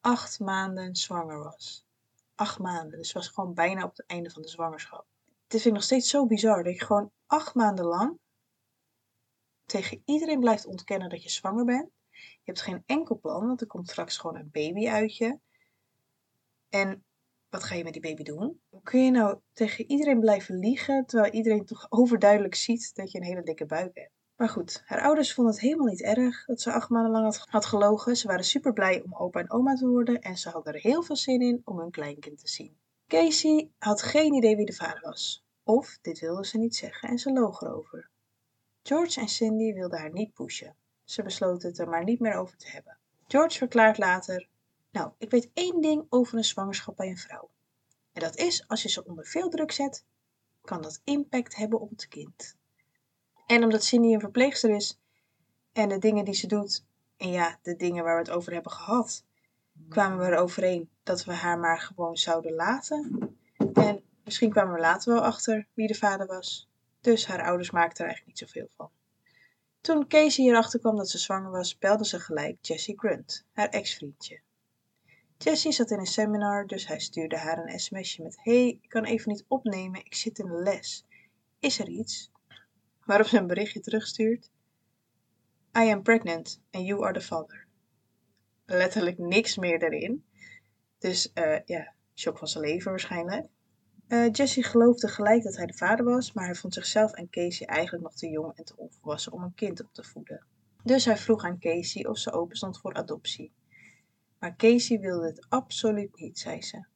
acht 0.00 0.40
maanden 0.40 0.96
zwanger 0.96 1.42
was. 1.42 1.84
Acht 2.34 2.58
maanden, 2.58 2.98
dus 2.98 3.12
was 3.12 3.28
gewoon 3.28 3.54
bijna 3.54 3.84
op 3.84 3.96
het 3.96 4.06
einde 4.06 4.30
van 4.30 4.42
de 4.42 4.48
zwangerschap. 4.48 5.06
Dit 5.26 5.60
vind 5.60 5.64
ik 5.64 5.72
nog 5.72 5.82
steeds 5.82 6.10
zo 6.10 6.26
bizar, 6.26 6.62
dat 6.62 6.78
je 6.78 6.84
gewoon 6.84 7.10
acht 7.26 7.54
maanden 7.54 7.84
lang 7.84 8.18
tegen 9.66 10.02
iedereen 10.04 10.40
blijft 10.40 10.66
ontkennen 10.66 11.08
dat 11.08 11.22
je 11.22 11.30
zwanger 11.30 11.64
bent. 11.64 11.90
Je 12.18 12.42
hebt 12.44 12.60
geen 12.60 12.82
enkel 12.86 13.18
plan, 13.18 13.46
want 13.46 13.60
er 13.60 13.66
komt 13.66 13.88
straks 13.88 14.16
gewoon 14.16 14.36
een 14.36 14.50
baby 14.52 14.88
uit 14.88 15.16
je. 15.16 15.38
En 16.68 17.04
wat 17.50 17.64
ga 17.64 17.74
je 17.74 17.84
met 17.84 17.92
die 17.92 18.02
baby 18.02 18.22
doen? 18.22 18.60
Hoe 18.68 18.82
kun 18.82 19.04
je 19.04 19.10
nou 19.10 19.38
tegen 19.52 19.90
iedereen 19.90 20.20
blijven 20.20 20.58
liegen, 20.58 21.06
terwijl 21.06 21.32
iedereen 21.32 21.64
toch 21.64 21.86
overduidelijk 21.88 22.54
ziet 22.54 22.94
dat 22.94 23.10
je 23.10 23.18
een 23.18 23.24
hele 23.24 23.42
dikke 23.42 23.66
buik 23.66 23.94
hebt? 23.94 24.12
Maar 24.36 24.48
goed, 24.48 24.82
haar 24.84 25.00
ouders 25.00 25.34
vonden 25.34 25.52
het 25.52 25.62
helemaal 25.62 25.86
niet 25.86 26.02
erg 26.02 26.44
dat 26.46 26.60
ze 26.60 26.72
acht 26.72 26.88
maanden 26.88 27.12
lang 27.12 27.36
had, 27.44 27.66
gelogen. 27.66 28.16
Ze 28.16 28.26
waren 28.26 28.44
super 28.44 28.72
blij 28.72 29.02
om 29.02 29.14
opa 29.14 29.40
en 29.40 29.50
oma 29.50 29.74
te 29.74 29.86
worden 29.86 30.20
en 30.20 30.38
ze 30.38 30.48
hadden 30.48 30.74
er 30.74 30.80
heel 30.80 31.02
veel 31.02 31.16
zin 31.16 31.40
in 31.40 31.62
om 31.64 31.78
hun 31.78 31.90
kleinkind 31.90 32.38
te 32.38 32.48
zien. 32.48 32.76
Casey 33.06 33.70
had 33.78 34.02
geen 34.02 34.34
idee 34.34 34.56
wie 34.56 34.66
de 34.66 34.72
vader 34.72 35.00
was. 35.00 35.44
Of 35.62 35.98
dit 36.02 36.18
wilde 36.18 36.46
ze 36.46 36.58
niet 36.58 36.76
zeggen 36.76 37.08
en 37.08 37.18
ze 37.18 37.32
loog 37.32 37.60
erover. 37.60 38.10
George 38.82 39.20
en 39.20 39.28
Cindy 39.28 39.72
wilden 39.72 39.98
haar 39.98 40.12
niet 40.12 40.34
pushen. 40.34 40.76
Ze 41.08 41.22
besloten 41.22 41.68
het 41.68 41.78
er 41.78 41.88
maar 41.88 42.04
niet 42.04 42.20
meer 42.20 42.34
over 42.34 42.56
te 42.56 42.68
hebben. 42.70 42.96
George 43.28 43.58
verklaart 43.58 43.98
later: 43.98 44.48
Nou, 44.90 45.12
ik 45.18 45.30
weet 45.30 45.50
één 45.54 45.80
ding 45.80 46.06
over 46.08 46.38
een 46.38 46.44
zwangerschap 46.44 46.96
bij 46.96 47.08
een 47.08 47.18
vrouw. 47.18 47.50
En 48.12 48.22
dat 48.22 48.36
is, 48.36 48.68
als 48.68 48.82
je 48.82 48.88
ze 48.88 49.04
onder 49.04 49.26
veel 49.26 49.48
druk 49.48 49.72
zet, 49.72 50.04
kan 50.64 50.82
dat 50.82 51.00
impact 51.04 51.56
hebben 51.56 51.80
op 51.80 51.90
het 51.90 52.08
kind. 52.08 52.56
En 53.46 53.62
omdat 53.62 53.84
Cindy 53.84 54.12
een 54.12 54.20
verpleegster 54.20 54.70
is 54.70 55.00
en 55.72 55.88
de 55.88 55.98
dingen 55.98 56.24
die 56.24 56.34
ze 56.34 56.46
doet, 56.46 56.84
en 57.16 57.30
ja, 57.30 57.58
de 57.62 57.76
dingen 57.76 58.04
waar 58.04 58.14
we 58.14 58.20
het 58.20 58.36
over 58.36 58.52
hebben 58.52 58.72
gehad, 58.72 59.24
kwamen 59.88 60.18
we 60.18 60.24
er 60.24 60.38
overeen 60.38 60.90
dat 61.02 61.24
we 61.24 61.32
haar 61.32 61.58
maar 61.58 61.80
gewoon 61.80 62.16
zouden 62.16 62.54
laten. 62.54 63.28
En 63.72 64.02
misschien 64.24 64.50
kwamen 64.50 64.74
we 64.74 64.80
later 64.80 65.12
wel 65.12 65.22
achter 65.22 65.66
wie 65.74 65.86
de 65.86 65.94
vader 65.94 66.26
was. 66.26 66.68
Dus 67.00 67.26
haar 67.26 67.42
ouders 67.42 67.70
maakten 67.70 68.04
er 68.04 68.10
eigenlijk 68.10 68.40
niet 68.40 68.48
zoveel 68.48 68.68
van. 68.76 68.90
Toen 69.80 70.08
Casey 70.08 70.44
erachter 70.44 70.80
kwam 70.80 70.96
dat 70.96 71.10
ze 71.10 71.18
zwanger 71.18 71.50
was, 71.50 71.78
belde 71.78 72.06
ze 72.06 72.20
gelijk 72.20 72.58
Jessie 72.60 72.98
Grunt, 72.98 73.46
haar 73.52 73.68
ex-vriendje. 73.68 74.40
Jessie 75.38 75.72
zat 75.72 75.90
in 75.90 75.98
een 75.98 76.06
seminar, 76.06 76.66
dus 76.66 76.86
hij 76.86 77.00
stuurde 77.00 77.36
haar 77.36 77.58
een 77.58 77.80
sms'je 77.80 78.22
met: 78.22 78.38
Hey, 78.42 78.68
ik 78.68 78.88
kan 78.88 79.04
even 79.04 79.32
niet 79.32 79.44
opnemen, 79.48 80.04
ik 80.04 80.14
zit 80.14 80.38
in 80.38 80.46
de 80.46 80.62
les. 80.62 81.04
Is 81.58 81.78
er 81.78 81.88
iets? 81.88 82.30
Waarop 83.04 83.26
ze 83.26 83.38
een 83.38 83.46
berichtje 83.46 83.80
terugstuurt: 83.80 84.50
I 85.78 85.90
am 85.90 86.02
pregnant 86.02 86.60
and 86.70 86.86
you 86.86 87.04
are 87.04 87.12
the 87.12 87.20
father. 87.20 87.66
Letterlijk 88.64 89.18
niks 89.18 89.56
meer 89.56 89.82
erin. 89.82 90.24
Dus 90.98 91.30
uh, 91.34 91.58
ja, 91.64 91.94
shock 92.14 92.38
van 92.38 92.48
zijn 92.48 92.64
leven 92.64 92.90
waarschijnlijk. 92.90 93.46
Uh, 94.08 94.30
Jesse 94.32 94.62
geloofde 94.62 95.08
gelijk 95.08 95.42
dat 95.42 95.56
hij 95.56 95.66
de 95.66 95.74
vader 95.74 96.04
was, 96.04 96.32
maar 96.32 96.44
hij 96.44 96.54
vond 96.54 96.74
zichzelf 96.74 97.12
en 97.12 97.30
Casey 97.30 97.66
eigenlijk 97.66 98.04
nog 98.04 98.14
te 98.14 98.28
jong 98.28 98.56
en 98.56 98.64
te 98.64 98.76
onvolwassen 98.76 99.32
om 99.32 99.42
een 99.42 99.54
kind 99.54 99.82
op 99.82 99.92
te 99.92 100.04
voeden. 100.04 100.46
Dus 100.82 101.04
hij 101.04 101.16
vroeg 101.16 101.44
aan 101.44 101.58
Casey 101.58 102.06
of 102.06 102.18
ze 102.18 102.32
open 102.32 102.56
stond 102.56 102.78
voor 102.78 102.94
adoptie. 102.94 103.52
Maar 104.38 104.56
Casey 104.56 104.98
wilde 104.98 105.26
het 105.26 105.46
absoluut 105.48 106.20
niet, 106.20 106.38
zei 106.38 106.62
ze. 106.62 106.86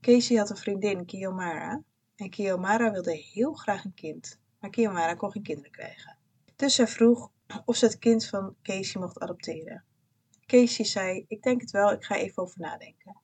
Casey 0.00 0.36
had 0.36 0.50
een 0.50 0.56
vriendin, 0.56 1.04
Kiyomara, 1.04 1.82
en 2.16 2.30
Kiyomara 2.30 2.92
wilde 2.92 3.16
heel 3.16 3.52
graag 3.52 3.84
een 3.84 3.94
kind, 3.94 4.40
maar 4.60 4.70
Kiyomara 4.70 5.14
kon 5.14 5.32
geen 5.32 5.42
kinderen 5.42 5.70
krijgen. 5.70 6.16
Dus 6.56 6.74
zij 6.74 6.86
vroeg 6.86 7.30
of 7.64 7.76
ze 7.76 7.84
het 7.84 7.98
kind 7.98 8.26
van 8.26 8.56
Casey 8.62 9.00
mocht 9.00 9.18
adopteren. 9.18 9.84
Casey 10.46 10.84
zei: 10.84 11.24
Ik 11.28 11.42
denk 11.42 11.60
het 11.60 11.70
wel, 11.70 11.92
ik 11.92 12.04
ga 12.04 12.16
even 12.16 12.42
over 12.42 12.60
nadenken. 12.60 13.20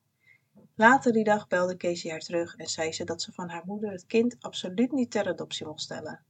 Later 0.75 1.13
die 1.13 1.23
dag 1.23 1.47
belde 1.47 1.77
Casey 1.77 2.11
haar 2.11 2.19
terug 2.19 2.55
en 2.55 2.67
zei 2.67 2.91
ze 2.91 3.03
dat 3.03 3.21
ze 3.21 3.31
van 3.31 3.49
haar 3.49 3.63
moeder 3.65 3.91
het 3.91 4.05
kind 4.05 4.35
absoluut 4.39 4.91
niet 4.91 5.11
ter 5.11 5.27
adoptie 5.27 5.65
mocht 5.65 5.81
stellen. 5.81 6.23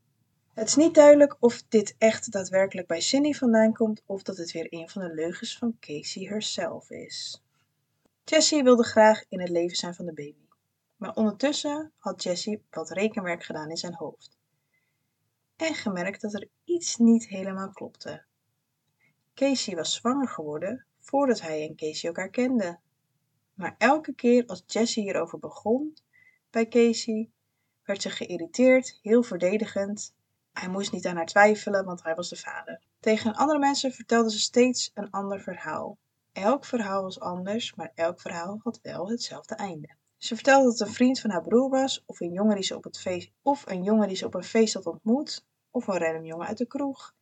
Het 0.54 0.68
is 0.68 0.76
niet 0.76 0.96
duidelijk 0.96 1.38
of 1.40 1.64
dit 1.70 1.96
echt 1.98 2.32
daadwerkelijk 2.32 2.88
bij 2.88 3.02
Cindy 3.02 3.34
vandaan 3.34 3.74
komt 3.74 4.04
of 4.06 4.24
dat 4.24 4.38
het 4.38 4.52
weer 4.52 4.68
een 4.70 4.90
van 4.90 5.02
de 5.02 5.14
leugens 5.14 5.58
van 5.58 5.78
Casey 5.80 6.24
herself 6.24 6.90
is. 6.90 7.44
Jessie 8.24 8.64
wilde 8.64 8.84
graag 8.84 9.24
in 9.30 9.40
het 9.40 9.50
leven 9.50 9.78
zijn 9.78 9.94
van 9.94 10.06
de 10.06 10.14
baby, 10.14 10.48
maar 10.96 11.16
ondertussen 11.16 11.92
had 11.98 12.24
Jessie 12.24 12.64
wat 12.70 12.90
rekenwerk 12.90 13.44
gedaan 13.44 13.70
in 13.70 13.78
zijn 13.78 13.96
hoofd. 13.96 14.38
en 15.56 15.76
gemerkt 15.76 16.22
dat 16.22 16.34
er 16.34 16.48
iets 16.64 16.98
niet 16.98 17.28
helemaal 17.28 17.72
klopte. 17.72 18.24
Casey 19.34 19.76
was 19.76 19.94
zwanger 19.94 20.28
geworden 20.28 20.86
voordat 21.00 21.42
hij 21.42 21.68
en 21.68 21.76
Casey 21.76 22.10
elkaar 22.10 22.30
kenden. 22.30 22.83
Maar 23.54 23.76
elke 23.78 24.14
keer 24.14 24.46
als 24.46 24.64
Jessie 24.66 25.04
hierover 25.04 25.40
begon 25.40 25.98
bij 26.50 26.68
Casey, 26.68 27.30
werd 27.84 28.02
ze 28.02 28.10
geïrriteerd, 28.10 29.00
heel 29.02 29.24
verdedigend. 29.24 30.14
Hij 30.52 30.70
moest 30.70 30.92
niet 30.92 31.06
aan 31.06 31.16
haar 31.16 31.26
twijfelen, 31.26 31.86
want 31.86 32.04
hij 32.04 32.16
was 32.16 32.30
de 32.30 32.36
vader. 32.36 32.82
Tegen 33.00 33.36
andere 33.36 33.60
mensen 33.60 33.92
vertelde 33.92 34.32
ze 34.32 34.40
steeds 34.40 34.92
een 34.94 35.10
ander 35.10 35.42
verhaal. 35.42 35.98
Elk 36.32 36.66
verhaal 36.66 37.02
was 37.02 37.20
anders, 37.20 37.76
maar 37.76 37.92
elk 37.96 38.22
verhaal 38.22 38.60
had 38.64 38.80
wel 38.82 39.10
hetzelfde 39.10 39.56
einde. 39.56 39.96
Ze 40.18 40.36
vertelde 40.36 40.64
dat 40.64 40.80
het 40.80 40.88
een 40.88 40.94
vriend 40.94 41.20
van 41.20 41.30
haar 41.30 41.42
broer 41.42 41.70
was, 41.70 42.04
of 42.06 42.20
een 42.20 42.32
jongen 42.32 42.56
die 42.56 42.64
ze 42.64 42.76
op, 42.76 42.84
het 42.84 43.00
feest, 43.00 43.32
of 43.42 43.66
een 43.66 43.84
jongen 43.84 44.08
die 44.08 44.18
ze 44.18 44.26
op 44.26 44.34
een 44.34 44.44
feest 44.44 44.74
had 44.74 44.86
ontmoet, 44.86 45.46
of 45.72 45.88
een 45.88 45.98
random 45.98 46.26
jongen 46.26 46.48
uit 46.48 46.58
de 46.58 46.68
kroeg. 46.68 47.16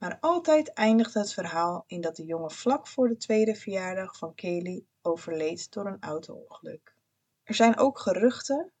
Maar 0.00 0.18
altijd 0.20 0.72
eindigde 0.72 1.18
het 1.18 1.32
verhaal 1.32 1.84
in 1.86 2.00
dat 2.00 2.16
de 2.16 2.24
jongen 2.24 2.50
vlak 2.50 2.86
voor 2.86 3.08
de 3.08 3.16
tweede 3.16 3.54
verjaardag 3.54 4.16
van 4.16 4.34
Kelly 4.34 4.84
overleed 5.02 5.72
door 5.72 5.86
een 5.86 6.00
auto-ongeluk. 6.00 6.94
Er 7.42 7.54
zijn 7.54 7.78
ook 7.78 7.98
geruchten, 7.98 8.72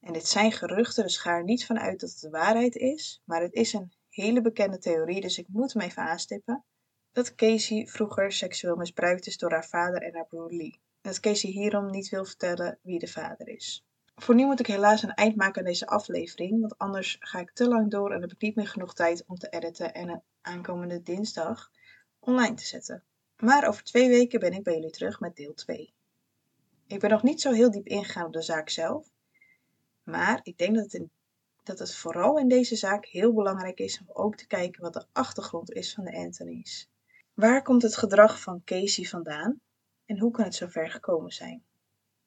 en 0.00 0.12
dit 0.12 0.26
zijn 0.26 0.52
geruchten, 0.52 1.02
dus 1.02 1.16
ga 1.16 1.30
er 1.30 1.44
niet 1.44 1.66
van 1.66 1.78
uit 1.78 2.00
dat 2.00 2.10
het 2.10 2.20
de 2.20 2.30
waarheid 2.30 2.76
is, 2.76 3.22
maar 3.24 3.42
het 3.42 3.52
is 3.52 3.72
een 3.72 3.92
hele 4.08 4.40
bekende 4.40 4.78
theorie, 4.78 5.20
dus 5.20 5.38
ik 5.38 5.46
moet 5.48 5.72
hem 5.72 5.82
even 5.82 6.02
aanstippen, 6.02 6.64
dat 7.12 7.34
Casey 7.34 7.86
vroeger 7.86 8.32
seksueel 8.32 8.76
misbruikt 8.76 9.26
is 9.26 9.38
door 9.38 9.50
haar 9.50 9.66
vader 9.66 10.02
en 10.02 10.14
haar 10.14 10.26
broer 10.26 10.52
Lee. 10.52 10.80
En 11.00 11.10
dat 11.10 11.20
Casey 11.20 11.50
hierom 11.50 11.90
niet 11.90 12.08
wil 12.08 12.24
vertellen 12.24 12.78
wie 12.82 12.98
de 12.98 13.08
vader 13.08 13.48
is. 13.48 13.84
Voor 14.14 14.34
nu 14.34 14.44
moet 14.44 14.60
ik 14.60 14.66
helaas 14.66 15.02
een 15.02 15.14
eind 15.14 15.36
maken 15.36 15.58
aan 15.58 15.68
deze 15.68 15.86
aflevering, 15.86 16.60
want 16.60 16.78
anders 16.78 17.16
ga 17.20 17.38
ik 17.38 17.52
te 17.52 17.68
lang 17.68 17.90
door 17.90 18.12
en 18.12 18.20
heb 18.20 18.32
ik 18.32 18.40
niet 18.40 18.56
meer 18.56 18.68
genoeg 18.68 18.94
tijd 18.94 19.24
om 19.26 19.36
te 19.36 19.48
editen 19.48 19.94
en 19.94 20.08
een 20.08 20.22
aankomende 20.42 21.02
dinsdag 21.02 21.70
online 22.18 22.54
te 22.54 22.66
zetten. 22.66 23.04
Maar 23.36 23.68
over 23.68 23.84
twee 23.84 24.08
weken 24.08 24.40
ben 24.40 24.52
ik 24.52 24.62
bij 24.62 24.74
jullie 24.74 24.90
terug 24.90 25.20
met 25.20 25.36
deel 25.36 25.54
2. 25.54 25.94
Ik 26.86 27.00
ben 27.00 27.10
nog 27.10 27.22
niet 27.22 27.40
zo 27.40 27.52
heel 27.52 27.70
diep 27.70 27.86
ingegaan 27.86 28.26
op 28.26 28.32
de 28.32 28.42
zaak 28.42 28.68
zelf, 28.68 29.08
maar 30.02 30.40
ik 30.42 30.58
denk 30.58 30.76
dat 30.76 30.92
het, 30.92 31.08
dat 31.62 31.78
het 31.78 31.94
vooral 31.94 32.38
in 32.38 32.48
deze 32.48 32.76
zaak 32.76 33.06
heel 33.06 33.32
belangrijk 33.32 33.78
is 33.78 34.00
om 34.00 34.06
ook 34.12 34.36
te 34.36 34.46
kijken 34.46 34.82
wat 34.82 34.92
de 34.92 35.06
achtergrond 35.12 35.72
is 35.72 35.94
van 35.94 36.04
de 36.04 36.16
Anthony's. 36.16 36.88
Waar 37.34 37.62
komt 37.62 37.82
het 37.82 37.96
gedrag 37.96 38.40
van 38.40 38.64
Casey 38.64 39.04
vandaan 39.04 39.60
en 40.06 40.18
hoe 40.18 40.30
kan 40.30 40.44
het 40.44 40.54
zover 40.54 40.90
gekomen 40.90 41.32
zijn? 41.32 41.64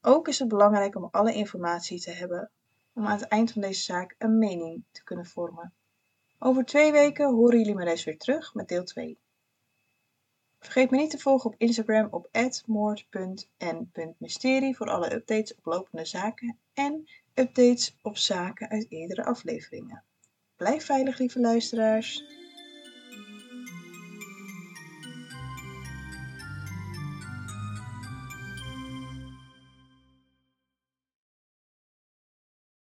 Ook 0.01 0.27
is 0.27 0.39
het 0.39 0.47
belangrijk 0.47 0.95
om 0.95 1.07
alle 1.11 1.33
informatie 1.33 2.01
te 2.01 2.11
hebben 2.11 2.51
om 2.93 3.05
aan 3.05 3.19
het 3.19 3.27
eind 3.27 3.51
van 3.51 3.61
deze 3.61 3.81
zaak 3.81 4.15
een 4.17 4.37
mening 4.37 4.83
te 4.91 5.03
kunnen 5.03 5.25
vormen. 5.25 5.73
Over 6.39 6.65
twee 6.65 6.91
weken 6.91 7.33
horen 7.33 7.57
jullie 7.57 7.75
me 7.75 7.85
dus 7.85 8.03
weer 8.03 8.17
terug 8.17 8.53
met 8.53 8.67
deel 8.67 8.83
2. 8.83 9.17
Vergeet 10.59 10.91
me 10.91 10.97
niet 10.97 11.09
te 11.09 11.19
volgen 11.19 11.49
op 11.49 11.55
Instagram 11.57 12.07
op 12.11 12.29
moord.en.mysterie 12.65 14.75
voor 14.75 14.89
alle 14.89 15.13
updates 15.13 15.55
op 15.55 15.65
lopende 15.65 16.05
zaken 16.05 16.57
en 16.73 17.09
updates 17.33 17.97
op 18.01 18.17
zaken 18.17 18.69
uit 18.69 18.85
eerdere 18.89 19.25
afleveringen. 19.25 20.03
Blijf 20.55 20.85
veilig, 20.85 21.17
lieve 21.17 21.39
luisteraars. 21.39 22.23